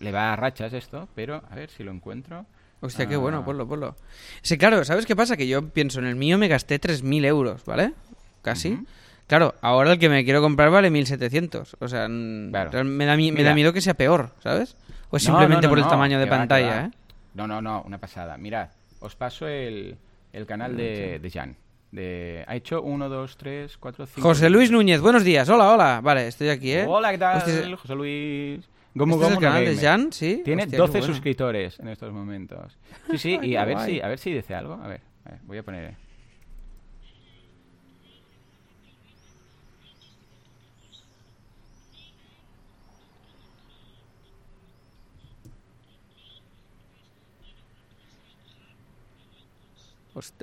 [0.00, 2.46] le va a rachas esto, pero a ver si lo encuentro.
[2.80, 3.18] Hostia, qué Ah.
[3.18, 3.96] bueno, ponlo, ponlo.
[4.42, 5.36] Sí, claro, ¿sabes qué pasa?
[5.36, 7.92] Que yo pienso, en el mío me gasté 3.000 euros, ¿vale?
[8.42, 8.74] Casi.
[8.74, 8.86] Ujú.
[9.26, 11.76] Claro, ahora el que me quiero comprar vale 1.700.
[11.80, 12.84] O sea, Claro.
[12.84, 14.76] me, da, mi- me da miedo que sea peor, ¿sabes?
[15.10, 16.84] O es No, simplemente no, no, por el tamaño de va, pantalla, va.
[16.86, 16.90] ¿eh?
[17.34, 18.36] No, no, no, una pasada.
[18.36, 18.68] Mirad,
[19.00, 19.96] os paso el,
[20.34, 21.56] el canal de, de Jan.
[21.90, 24.20] De, ha hecho 1, 2, 3, 4, 5.
[24.28, 25.48] José Luis Núñez, buenos días.
[25.48, 26.00] Hola, hola.
[26.02, 26.84] Vale, estoy aquí, ¿eh?
[26.86, 27.38] Hola, ¿qué tal?
[27.38, 28.60] Hostia, José Luis.
[28.94, 29.76] ¿Este Gomu es el no canal de.
[29.76, 30.12] Jan?
[30.12, 30.42] Sí.
[30.44, 31.06] Tiene Hostia, qué 12 bueno.
[31.06, 32.78] suscriptores en estos momentos.
[33.10, 34.74] Sí, sí, y a ver si, a ver si dice algo.
[34.74, 35.84] A ver, a ver, voy a poner.
[35.84, 35.96] eh.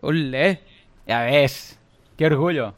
[0.02, 0.60] ¡Ole!
[1.08, 1.80] Ya ves.
[2.18, 2.74] Qué orgullo.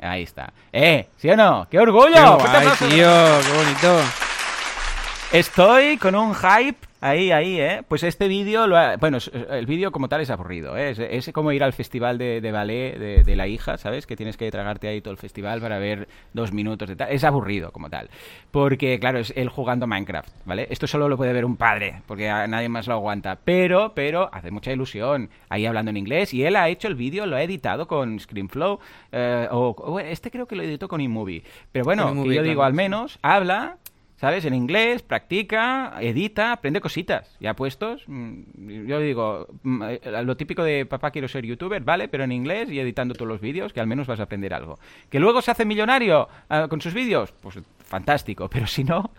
[0.00, 0.52] Ahí está.
[0.72, 1.08] ¡Eh!
[1.16, 1.66] ¿Sí o no?
[1.70, 2.38] ¡Qué orgullo!
[2.38, 3.08] ¡Qué ¡Fuerte guay, tío!
[3.40, 4.00] ¡Qué bonito!
[5.32, 7.82] Estoy con un hype ahí, ahí, ¿eh?
[7.86, 9.18] Pues este vídeo, lo ha- bueno,
[9.50, 10.90] el vídeo como tal es aburrido, ¿eh?
[10.90, 14.06] Es, es como ir al festival de, de ballet de, de la hija, ¿sabes?
[14.06, 17.10] Que tienes que tragarte ahí todo el festival para ver dos minutos de tal.
[17.10, 18.08] Es aburrido como tal.
[18.50, 20.66] Porque, claro, es él jugando Minecraft, ¿vale?
[20.70, 23.38] Esto solo lo puede ver un padre, porque a nadie más lo aguanta.
[23.44, 26.32] Pero, pero, hace mucha ilusión ahí hablando en inglés.
[26.34, 28.78] Y él ha hecho el vídeo, lo ha editado con ScreenFlow.
[29.12, 31.42] eh, o, o este creo que lo editó con iMovie.
[31.72, 33.76] Pero bueno, que yo digo, al menos habla
[34.16, 34.46] ¿Sabes?
[34.46, 37.36] En inglés, practica, edita, aprende cositas.
[37.38, 42.08] Ya puestos, mm, yo digo, mm, eh, lo típico de papá quiero ser youtuber, ¿vale?
[42.08, 44.78] Pero en inglés y editando todos los vídeos, que al menos vas a aprender algo.
[45.10, 47.32] ¿Que luego se hace millonario ah, con sus vídeos?
[47.42, 49.10] Pues fantástico, pero si no,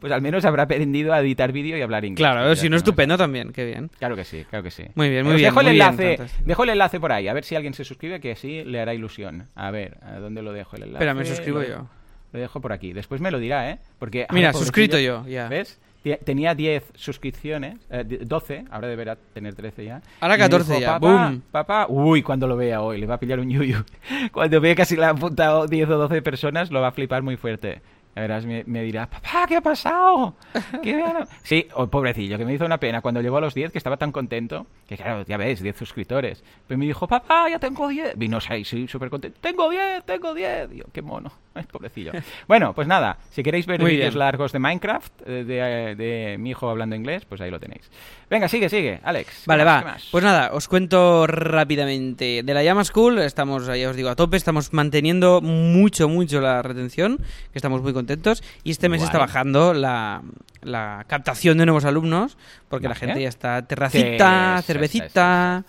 [0.00, 2.26] pues al menos habrá aprendido a editar vídeo y hablar inglés.
[2.26, 3.52] Claro, si no, estupendo también.
[3.52, 3.90] Qué bien.
[3.98, 4.84] Claro que sí, claro que sí.
[4.94, 6.44] Muy bien, muy Os bien, Dejo el muy bien, enlace, fantástico.
[6.46, 8.94] dejo el enlace por ahí, a ver si alguien se suscribe, que así le hará
[8.94, 9.48] ilusión.
[9.54, 11.04] A ver, ¿a dónde lo dejo el enlace?
[11.04, 11.86] Espera, me suscribo yo.
[12.32, 12.92] Lo dejo por aquí.
[12.92, 13.78] Después me lo dirá, ¿eh?
[13.98, 15.48] Porque Mira, suscrito yo, ya.
[15.48, 15.78] ¿Ves?
[16.24, 20.00] Tenía 10 suscripciones, eh, di- 12, ahora deberá tener 13 ya.
[20.20, 21.42] Ahora Y me 14 dijo, ya, Papá, boom.
[21.50, 23.84] papá, uy, cuando lo vea hoy, le va a pillar un yuyu.
[24.32, 27.22] Cuando vea que si le han apuntado 10 o 12 personas, lo va a flipar
[27.22, 27.82] muy fuerte.
[28.14, 30.34] La verdad, me, me dirá, papá, ¿qué ha pasado?
[30.82, 33.54] ¿Qué me ha-?" Sí, oh, pobrecillo, que me hizo una pena cuando llegó a los
[33.54, 36.42] 10, que estaba tan contento, que claro, ya ves, 10 suscriptores.
[36.66, 38.16] Pero me dijo, papá, ya tengo 10.
[38.16, 40.70] Vino ahí, sí, súper contento, tengo 10, tengo 10.
[40.70, 42.12] Digo, qué mono, Ay, pobrecillo.
[42.46, 46.68] bueno, pues nada, si queréis ver vídeos largos de Minecraft, eh, de, de mi hijo
[46.68, 47.90] hablando inglés, pues ahí lo tenéis.
[48.30, 49.44] Venga, sigue, sigue, Alex.
[49.44, 49.96] ¿qué Vale, más, va.
[50.10, 52.42] Pues nada, os cuento rápidamente.
[52.42, 54.36] De la Llama School estamos, ya os digo, a tope.
[54.36, 58.42] Estamos manteniendo mucho, mucho la retención, que estamos muy contentos.
[58.64, 59.08] Y este mes Guay.
[59.08, 60.22] está bajando la,
[60.62, 62.36] la captación de nuevos alumnos,
[62.68, 65.64] porque la gente ya está terracita, Sí, sí, cervecita...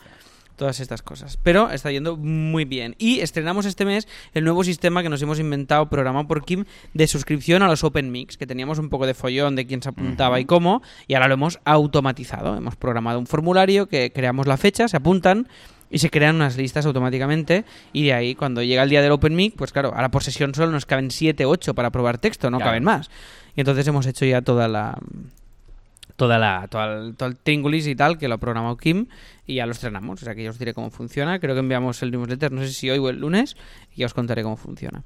[0.56, 1.40] Todas estas cosas.
[1.42, 2.94] Pero está yendo muy bien.
[2.98, 7.08] Y estrenamos este mes el nuevo sistema que nos hemos inventado, programado por Kim, de
[7.08, 10.38] suscripción a los Open Mix, que teníamos un poco de follón de quién se apuntaba
[10.42, 12.58] y cómo, y ahora lo hemos automatizado.
[12.58, 15.48] Hemos programado un formulario que creamos la fecha, se apuntan
[15.92, 19.36] y se crean unas listas automáticamente y de ahí cuando llega el día del Open
[19.36, 22.58] Mic, pues claro, ahora por sesión solo nos caben 7, 8 para probar texto, no
[22.58, 22.70] Claro.
[22.70, 23.10] caben más.
[23.56, 24.98] Y entonces hemos hecho ya toda la
[26.20, 29.08] toda la toda todo el tringulis y tal que lo ha programado Kim
[29.48, 31.40] y ya lo estrenamos, o sea que ya os diré cómo funciona.
[31.40, 33.56] Creo que enviamos el newsletter, no sé si hoy o el lunes,
[33.96, 35.02] y ya os contaré cómo funciona.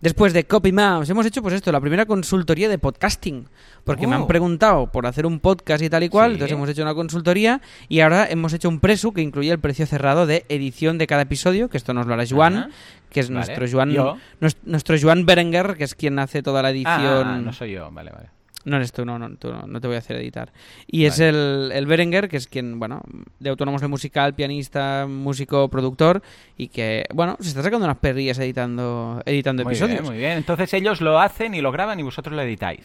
[0.00, 3.48] Después de Copy Mouse, hemos hecho pues esto, la primera consultoría de podcasting,
[3.82, 4.20] porque me Oh.
[4.20, 6.34] han preguntado por hacer un podcast y tal y cual, Sí.
[6.34, 9.84] entonces hemos hecho una consultoría y ahora hemos hecho un presu que incluye el precio
[9.86, 12.68] cerrado de edición de cada episodio, que esto nos lo hará Joan, Ajá.
[13.10, 13.46] que es Vale.
[13.46, 14.16] nuestro Joan, Yo.
[14.40, 16.92] nues- nuestro Joan Berenguer, que es quien hace toda la edición.
[17.26, 18.28] Ah, no soy yo, vale, vale.
[18.68, 20.52] No eres tú, no, no, tú no, no te voy a hacer editar.
[20.86, 23.02] Y es el, el Berenguer, que es quien, bueno,
[23.40, 26.22] de autónomos de musical, pianista, músico, productor,
[26.56, 30.00] y que, bueno, se está sacando unas perrillas editando, editando Muy episodios.
[30.00, 30.32] bien, muy bien.
[30.32, 32.84] Entonces ellos lo hacen y lo graban y vosotros lo editáis.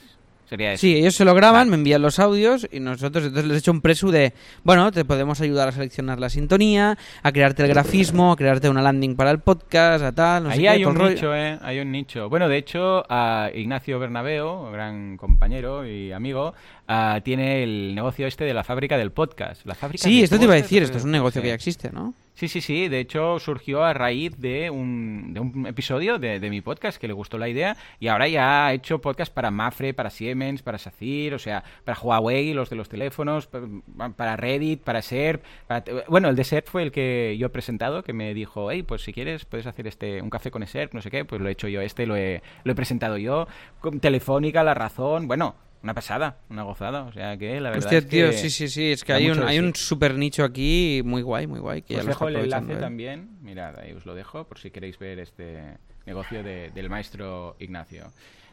[0.50, 0.82] Sería eso.
[0.82, 3.72] Sí, ellos se lo graban, me envían los audios y nosotros entonces les he hecho
[3.72, 4.34] un presu de,
[4.64, 8.82] bueno, te podemos ayudar a seleccionar la sintonía, a crearte el grafismo, a crearte una
[8.82, 11.12] landing para el podcast, a tal, no Ahí hay un rollo.
[11.16, 11.58] nicho, ¿eh?
[11.62, 12.30] Hay un nicho.
[12.30, 16.54] Bueno, de hecho, a Ignacio Bernabeo, gran compañero y amigo,
[16.88, 19.66] ah, tiene el negocio este de la fábrica del podcast.
[19.66, 21.14] La fábrica Sí, esto te iba a decir, esto es un sí.
[21.14, 22.14] negocio que ya existe, ¿no?
[22.36, 22.88] Sí, sí, sí.
[22.88, 27.08] De hecho, surgió a raíz de un, de un episodio de, de mi podcast que
[27.08, 30.80] le gustó la idea y ahora ya ha hecho podcast para Mafre, para Siemens, para
[30.80, 35.44] Sacir, o sea, para Huawei, los de los teléfonos, pa- para Reddit, para SERP.
[35.68, 38.82] para- bueno, el de SERP fue el que yo he presentado, que me dijo, hey,
[38.82, 41.50] pues si quieres puedes hacer este un café con SERP, no sé qué, pues lo
[41.50, 43.48] he hecho yo este, lo he, lo he presentado yo.
[43.80, 47.98] Con Telefónica, La Razón, bueno, una pasada, una gozada, o sea que la verdad Hostia,
[48.00, 51.02] es que tío, sí, sí, sí, es que hay un, hay un super nicho aquí
[51.04, 51.82] muy guay, muy guay.
[51.82, 52.78] Que Os dejo el enlace ¿eh?
[52.78, 53.38] también.
[53.42, 58.06] Mirad, ahí os lo dejo por si queréis ver este negocio de- del maestro Ignacio.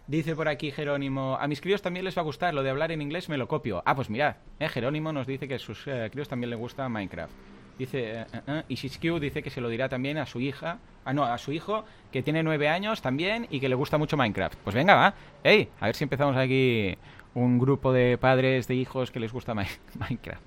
[0.08, 2.90] Dice por aquí Jerónimo, a mis críos también les va a gustar, lo de hablar
[2.90, 3.80] en inglés me lo copio.
[3.86, 6.88] Ah, pues mirad, eh, Jerónimo nos dice que a sus eh, críos también les gusta
[6.88, 7.32] Minecraft.
[7.78, 11.12] Dice, eh, eh, y Shishkyu dice que se lo dirá también a su hija, ah
[11.14, 14.58] no, a su hijo, que tiene nueve años también y que le gusta mucho Minecraft.
[14.64, 15.14] Pues venga, va,
[15.44, 16.96] hey, a ver si empezamos aquí
[17.34, 19.64] un grupo de padres, de hijos que les gusta Mi-
[19.98, 20.42] Minecraft.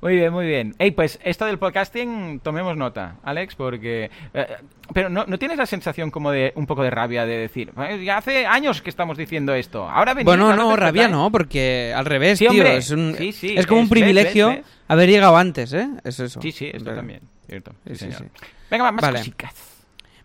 [0.00, 0.74] Muy bien, muy bien.
[0.78, 4.08] Ey, pues esto del podcasting, tomemos nota, Alex, porque...
[4.32, 4.46] eh,
[4.94, 8.04] pero ¿no, ¿no tienes la sensación como de un poco de rabia de decir, "Eh,
[8.04, 11.16] ya hace años que estamos diciendo esto, ahora venís, Bueno, no, rabia tocáis".
[11.16, 12.52] no, porque al revés, Sí, tío.
[12.52, 12.76] hombre.
[12.76, 14.66] Es, un- Sí, sí, es como un es- privilegio ves, ves.
[14.86, 15.88] haber llegado antes, ¿eh?
[16.04, 16.40] Es eso.
[16.40, 17.72] Sí, sí, esto también, cierto.
[17.88, 18.30] Sí, Sí, sí, señor.
[18.70, 19.18] Venga, más Vale.
[19.18, 19.52] cositas.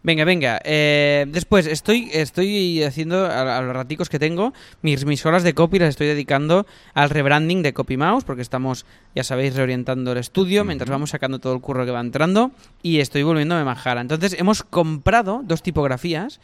[0.06, 0.62] Venga, venga.
[0.64, 4.54] eh, después, estoy, estoy haciendo, a, a los raticos que tengo,
[4.84, 8.86] mis, mis horas de copy las estoy dedicando al rebranding de Copy Mouse, porque estamos,
[9.16, 12.52] ya sabéis, reorientando el estudio mientras vamos sacando todo el curro que va entrando
[12.84, 14.00] y estoy volviéndome majara.
[14.00, 16.40] Entonces, hemos comprado dos tipografías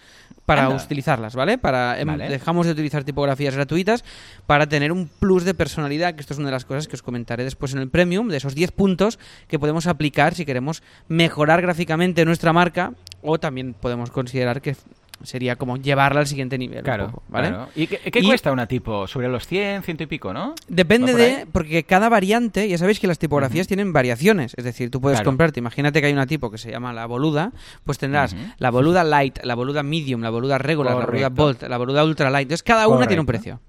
[0.56, 0.84] para Anda.
[0.84, 1.58] utilizarlas, ¿vale?
[1.58, 2.30] Para em- Vale.
[2.30, 4.04] Dejamos de utilizar tipografías gratuitas
[4.46, 7.02] para tener un plus de personalidad, que esto es una de las cosas que os
[7.02, 11.62] comentaré después en el Premium, de esos 10 puntos que podemos aplicar si queremos mejorar
[11.62, 14.76] gráficamente nuestra marca o también podemos considerar que
[15.24, 16.80] sería como llevarla al siguiente nivel.
[16.80, 17.50] un Claro, poco, ¿vale?
[17.50, 17.68] claro.
[17.76, 19.08] ¿Y qué, qué Y- cuesta una tipo?
[19.08, 20.56] Sobre los 100, ciento y pico, ¿no?
[20.68, 24.64] Depende ¿Va por de, porque cada variante, ya sabéis que las tipografías tienen variaciones, es
[24.64, 25.30] decir, tú puedes Claro.
[25.32, 27.52] comprarte, imagínate que hay una tipo que se llama la boluda,
[27.86, 31.78] pues tendrás la boluda light, la boluda medium, la boluda regular, la boluda bold, la
[31.78, 33.60] boluda ultra light, entonces cada una tiene un precio.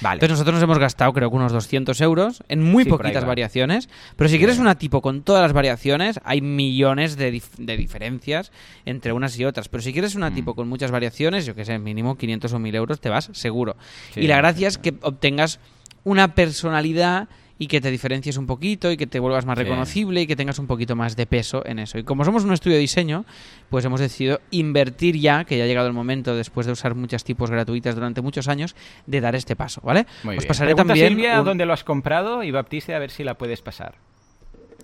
[0.00, 0.14] Vale.
[0.16, 3.28] Entonces nosotros nos hemos gastado creo que unos 200 euros en muy Sí, poquitas va.
[3.28, 3.88] variaciones.
[4.16, 8.52] Pero si quieres una tipo con todas las variaciones, hay millones de, dif- de diferencias
[8.84, 9.68] entre unas y otras.
[9.68, 10.34] Pero si quieres una Mm.
[10.34, 13.76] tipo con muchas variaciones, yo que sé, mínimo 500 o 1000 euros, te vas seguro.
[14.12, 15.60] Sí, y la gracia es que obtengas
[16.04, 19.62] una personalidad y que te diferencies un poquito y que te vuelvas más Sí.
[19.64, 21.98] reconocible y que tengas un poquito más de peso en eso.
[21.98, 23.24] Y como somos un estudio de diseño,
[23.70, 27.22] pues hemos decidido invertir ya, que ya ha llegado el momento, después de usar muchas
[27.22, 28.74] tipos gratuitas durante muchos años,
[29.06, 30.06] de dar este paso, ¿vale?
[30.24, 30.48] Muy Os bien.
[30.48, 33.34] pasaré Pregunta también Silvia un- dónde lo has comprado y Baptiste a ver si la
[33.34, 33.94] puedes pasar.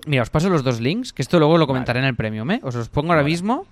[0.06, 1.66] Mira, os paso los dos links, que esto luego lo Vale.
[1.66, 2.60] comentaré en el premium, ¿eh?
[2.62, 3.66] Os los pongo ahora mismo.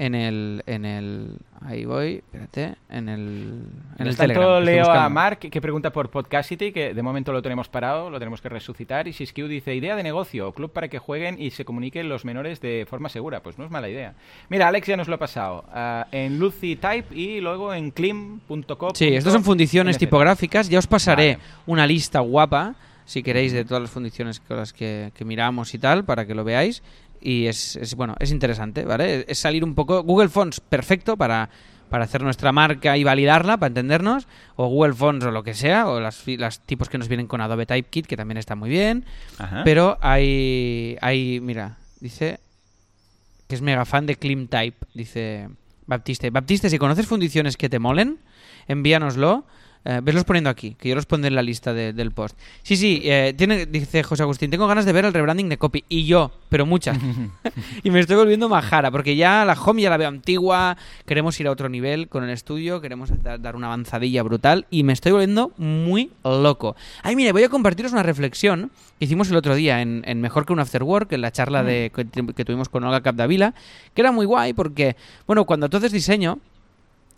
[0.00, 3.64] En el, en el, ahí voy, espérate, en el,
[3.98, 4.46] en el Telegram.
[4.46, 5.10] tanto, leo a.
[5.10, 9.08] Mark que pregunta por Podcastity, que de momento lo tenemos parado, lo tenemos que resucitar.
[9.08, 12.62] Y Siskiu dice, idea de negocio, club para que jueguen y se comuniquen los menores
[12.62, 13.42] de forma segura.
[13.42, 14.14] Pues no es mala idea.
[14.48, 15.66] Mira, Alex ya nos lo ha pasado.
[15.70, 18.92] ah, en Lucy Type y luego en clim.com.
[18.94, 20.70] Sí, estas son fundiciones tipográficas.
[20.70, 21.46] Ya os pasaré Vale.
[21.66, 22.74] una lista guapa,
[23.04, 26.34] si queréis, de todas las fundiciones con las que, que miramos y tal, para que
[26.34, 26.82] lo veáis.
[27.20, 29.24] Y es, es, bueno, es interesante, ¿vale?
[29.28, 30.02] Es salir un poco.
[30.02, 31.50] Google Fonts, perfecto para,
[31.90, 34.26] para hacer nuestra marca y validarla, para entendernos.
[34.56, 36.24] O Google Fonts o lo que sea, o las,
[36.66, 39.04] tipos que nos vienen con Adobe Typekit, que también está muy bien.
[39.38, 39.62] Ajá.
[39.64, 42.40] Pero hay, hay, mira, dice
[43.48, 45.48] que es mega fan de Clean Type, dice
[45.86, 46.30] Baptiste.
[46.30, 48.18] Baptiste, si conoces fundiciones que te molen,
[48.68, 49.44] envíanoslo.
[49.82, 52.38] Eh, veslos poniendo aquí, que yo los pondré en la lista de- del post.
[52.62, 55.84] Sí, sí, eh, tiene, dice José Agustín, tengo ganas de ver el rebranding de Copy.
[55.88, 56.98] Y yo, pero muchas.
[57.82, 60.76] y me estoy volviendo majara, porque ya la home ya la veo antigua,
[61.06, 64.82] queremos ir a otro nivel con el estudio, queremos da- dar una avanzadilla brutal y
[64.82, 66.76] me estoy volviendo muy loco.
[67.02, 70.44] Ay, mire, voy a compartiros una reflexión que hicimos el otro día en, en Mejor
[70.44, 73.54] que un After Work, en la charla de, que, que tuvimos con Olga Capdavila,
[73.94, 74.94] que era muy guay porque,
[75.26, 76.38] bueno, cuando tú haces diseño,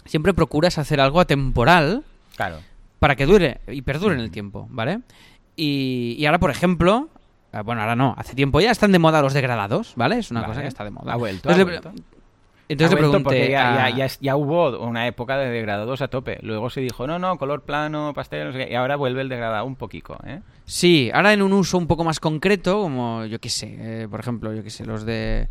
[0.04, 2.04] siempre procuras hacer algo atemporal
[2.36, 2.58] Claro.
[2.98, 5.00] para que dure y perdure en el tiempo, ¿vale?
[5.56, 7.08] Y, y ahora, por ejemplo,
[7.52, 10.18] ah, bueno, ahora no, hace tiempo ya están de moda los degradados, ¿ale?
[10.18, 10.50] Es una Vale.
[10.52, 11.12] cosa que está de moda.
[11.12, 11.88] Ha vuelto, Entonces, ha le- vuelto.
[12.68, 15.36] entonces Ha le vuelto pregunté porque ya, a- ya- ya es- ya hubo una época
[15.36, 16.38] de degradados a tope.
[16.42, 18.72] Luego se dijo, no, no, color plano, pastel, no sé qué.
[18.72, 20.40] Y ahora vuelve el degradado un poquito, ¿eh?
[20.64, 24.20] Sí, ahora en un uso un poco más concreto, como yo qué sé, eh, por
[24.20, 25.48] ejemplo, yo qué sé, los de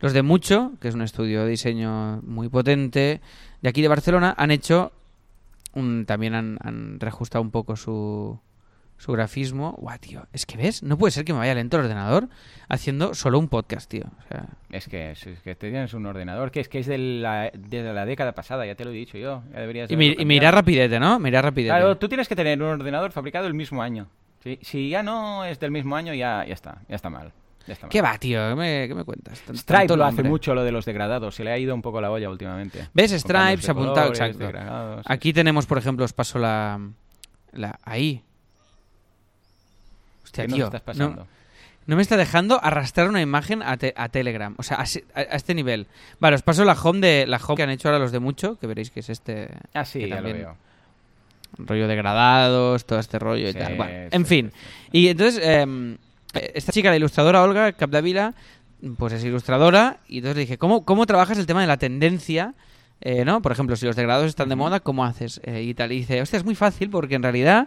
[0.00, 3.20] los de Mucho, que es un estudio de diseño muy potente
[3.60, 4.92] de aquí de Barcelona, han hecho
[5.72, 8.38] un también han, han reajustado un poco su
[8.96, 9.72] su grafismo.
[9.78, 12.28] Guau, tío, es que ves, no puede ser que me vaya lento el ordenador
[12.68, 14.04] haciendo solo un podcast, tío.
[14.04, 16.86] O sea, Es que, es, es que te tienes un ordenador que es que es
[16.86, 19.42] de la, de la década pasada, ya te lo he dicho yo.
[19.54, 21.18] Ya deberías y, mi- y mira rapidete, ¿no?
[21.18, 21.70] Mira rapidete.
[21.70, 24.06] Claro, tú tienes que tener un ordenador fabricado el mismo año.
[24.42, 27.32] Si, si ya no es del mismo año, ya, ya está, ya está mal.
[27.90, 28.48] ¿Qué va, tío?
[28.50, 29.42] ¿Qué me, qué me cuentas?
[29.54, 32.10] Stripe lo hace mucho lo de los degradados, se le ha ido un poco la
[32.10, 32.88] olla últimamente.
[32.94, 33.12] ¿Ves?
[33.12, 34.38] Stripe se apuntado, exacto.
[34.38, 36.80] degradados, Aquí tenemos, por ejemplo, os paso la.
[37.52, 38.22] la ahí.
[40.24, 40.64] Hostia, ¿Qué nos tío.
[40.66, 41.26] estás pasando?
[41.86, 44.54] no me está dejando arrastrar una imagen a, te- a Telegram.
[44.58, 45.88] O sea, a, a- a este nivel.
[46.20, 48.58] Vale, os paso la home de la home que han hecho ahora los de mucho,
[48.60, 50.56] que veréis que es este Ah, sí, ya lo también- veo.
[51.58, 53.74] rollo degradados, todo este rollo y tal.
[53.76, 54.52] Bueno, sí, en fin.
[54.54, 54.88] sí.
[54.92, 55.96] Y entonces, eh,
[56.34, 58.34] esta chica, la ilustradora Olga Capdavila,
[58.96, 62.54] pues es ilustradora, y entonces le dije, ¿cómo, cómo trabajas el tema de la tendencia?
[63.02, 63.40] Eh, ¿no?
[63.42, 65.40] Por ejemplo, si los degradados están de moda, ¿cómo haces?
[65.44, 65.90] Eh, y tal.
[65.92, 67.66] Y dice, hostia, es muy fácil porque en realidad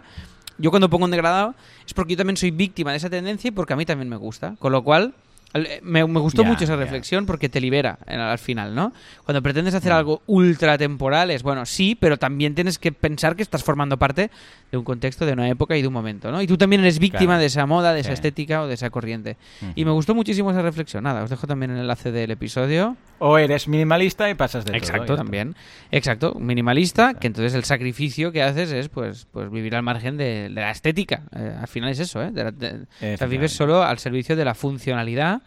[0.58, 1.54] yo cuando pongo un degradado
[1.84, 4.16] es porque yo también soy víctima de esa tendencia y porque a mí también me
[4.16, 4.54] gusta.
[4.60, 5.12] Con lo cual,
[5.52, 8.92] al- eh, me, me gustó mucho esa reflexión porque te libera en- al final, ¿no?
[9.24, 13.42] Cuando pretendes hacer algo ultra temporal es, bueno, sí, pero también tienes que pensar que
[13.42, 14.30] estás formando parte
[14.74, 16.42] de un contexto, de una época y de un momento, ¿no?
[16.42, 17.40] Y tú también eres víctima Claro.
[17.40, 19.36] de esa moda, de esa estética o de esa corriente.
[19.76, 21.04] Y me gustó muchísimo esa reflexión.
[21.04, 22.96] Nada, os dejo también el enlace del episodio.
[23.20, 24.76] O eres minimalista y pasas de.
[24.76, 25.54] Exacto, también.
[25.92, 30.48] Exacto, minimalista, que entonces el sacrificio que haces es pues, pues vivir al margen de,
[30.48, 31.22] de la estética.
[31.34, 32.30] Eh, al final es eso, ¿eh?
[32.32, 35.42] De la- de- o sea, vives solo al servicio de la funcionalidad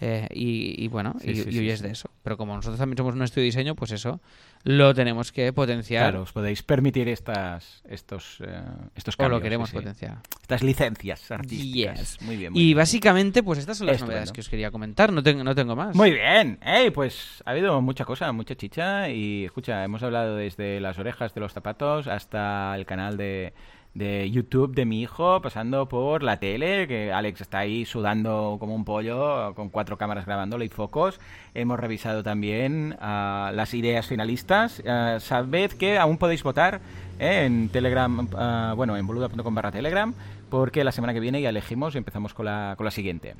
[0.00, 2.10] eh, y, y bueno, Sí, y, sí, y huyes de eso.
[2.24, 4.20] Pero como nosotros también somos un estudio de diseño, pues eso
[4.64, 8.62] lo tenemos que potenciar Claro, os podéis permitir estas, estos, eh,
[8.94, 9.38] estos o cambios.
[9.38, 9.78] lo queremos sí, sí.
[9.78, 10.18] potenciar.
[10.40, 11.98] Estas licencias artísticas.
[11.98, 12.22] Yes.
[12.22, 12.52] Muy bien.
[12.52, 12.76] Muy Y bien.
[12.78, 15.12] básicamente, pues estas son las novedades que os quería comentar.
[15.12, 15.96] No tengo, no tengo más.
[15.96, 16.58] Muy bien.
[16.64, 19.08] Ey, pues ha habido mucha cosa, mucha chicha.
[19.08, 23.52] Y escucha, hemos hablado desde las orejas de los zapatos hasta el canal de,
[23.94, 28.74] de YouTube de mi hijo, pasando por la tele, que Alex está ahí sudando como
[28.74, 31.20] un pollo, con cuatro cámaras grabándolo y focos.
[31.54, 34.82] Hemos revisado también ah, las ideas finalistas.
[34.86, 36.80] Ah, sabed que aún podéis votar
[37.18, 40.14] eh, en Telegram, ah, bueno, en boluda.com barra Telegram,
[40.52, 43.34] porque la semana que viene ya elegimos y empezamos con la, con la siguiente.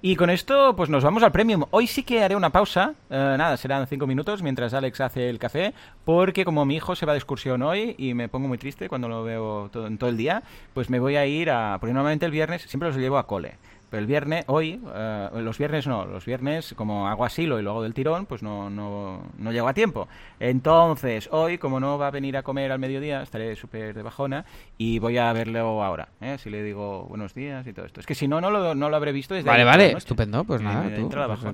[0.00, 1.66] Y con esto, pues nos vamos al premium.
[1.70, 5.38] Hoy sí que haré una pausa, eh, nada, serán cinco minutos mientras Alex hace el
[5.38, 5.72] café,
[6.04, 9.08] porque como mi hijo se va de excursión hoy y me pongo muy triste cuando
[9.08, 10.42] lo veo todo, en todo el día,
[10.74, 11.76] pues me voy a ir a.
[11.78, 13.54] Porque normalmente el viernes siempre los llevo a cole.
[13.92, 17.82] Pero el viernes, hoy, eh, los viernes no, los viernes como hago asilo y luego
[17.82, 20.08] del tirón, pues no, no, no llego a tiempo.
[20.40, 24.46] Entonces, hoy, como no va a venir a comer al mediodía, estaré súper de bajona
[24.78, 26.38] y voy a verlo ahora, ¿eh?
[26.38, 28.00] si le digo buenos días y todo esto.
[28.00, 30.42] Es que si no, no lo, no lo habré visto desde Vale, vale, estupendo.
[30.44, 31.52] Pues Me- nada, me tú, entra la bajona.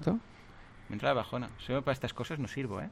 [0.88, 1.48] Me entra la bajona.
[1.66, 2.88] Yo para estas cosas no sirvo, ¿eh?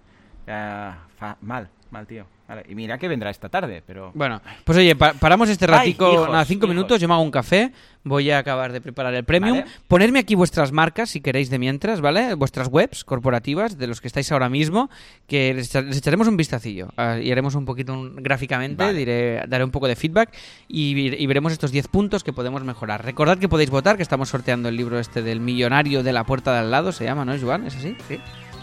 [0.47, 2.26] Fa- mal, mal, tío.
[2.49, 4.12] Vale, Y mira que vendrá esta tarde, pero...
[4.14, 6.76] Bueno, pues oye, pa- paramos este Ay, ratico, hijos, nada, cinco hijos.
[6.76, 7.72] minutos, yo me hago un café,
[8.05, 9.70] voy a acabar de preparar el premium, Vale.
[9.88, 12.34] ponerme aquí vuestras marcas, si queréis, de mientras, ¿vale?
[12.34, 14.88] Vuestras webs corporativas, de los que estáis ahora mismo,
[15.26, 18.97] que les, echa- les echaremos un vistacillo ah, y haremos un poquito un- gráficamente, Vale.
[18.97, 20.32] diré, daré un poco de feedback
[20.68, 23.05] y, y veremos estos 10 puntos que podemos mejorar.
[23.05, 26.53] Recordad que podéis votar, que estamos sorteando el libro este del millonario de la puerta
[26.53, 27.66] de al lado, se llama, ¿no, Joan?
[27.66, 27.97] ¿Es así?
[28.07, 28.20] Sí.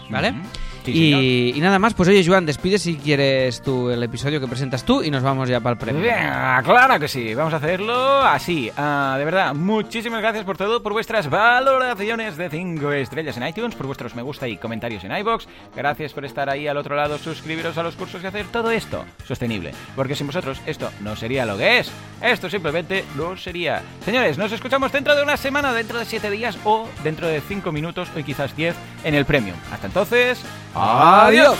[0.08, 0.30] ¿Vale?
[0.30, 0.38] Ujú.
[0.84, 4.46] Sí, y, y nada más, pues oye, Joan, despide si quieres tú el episodio que
[4.46, 6.02] presentas tú y nos vamos ya para el premio.
[6.02, 8.70] Venga, claro que sí, vamos a hacerlo así.
[8.76, 13.74] Ah, de verdad, muchísimas gracias por todo, por vuestras valoraciones de 5 estrellas en iTunes,
[13.74, 15.48] por vuestros me gusta y comentarios en iBox.
[15.74, 19.04] Gracias por estar ahí al otro lado, suscribiros a los cursos y hacer todo esto
[19.26, 19.72] sostenible.
[19.96, 21.90] Porque sin vosotros esto no sería lo que es.
[22.20, 23.82] Esto simplemente no sería.
[24.04, 27.72] Señores, nos escuchamos dentro de una semana, dentro de 7 días o dentro de 5
[27.72, 28.74] minutos o quizás 10
[29.04, 29.56] en el Premium.
[29.72, 30.42] Hasta entonces,
[30.74, 31.58] Adiós.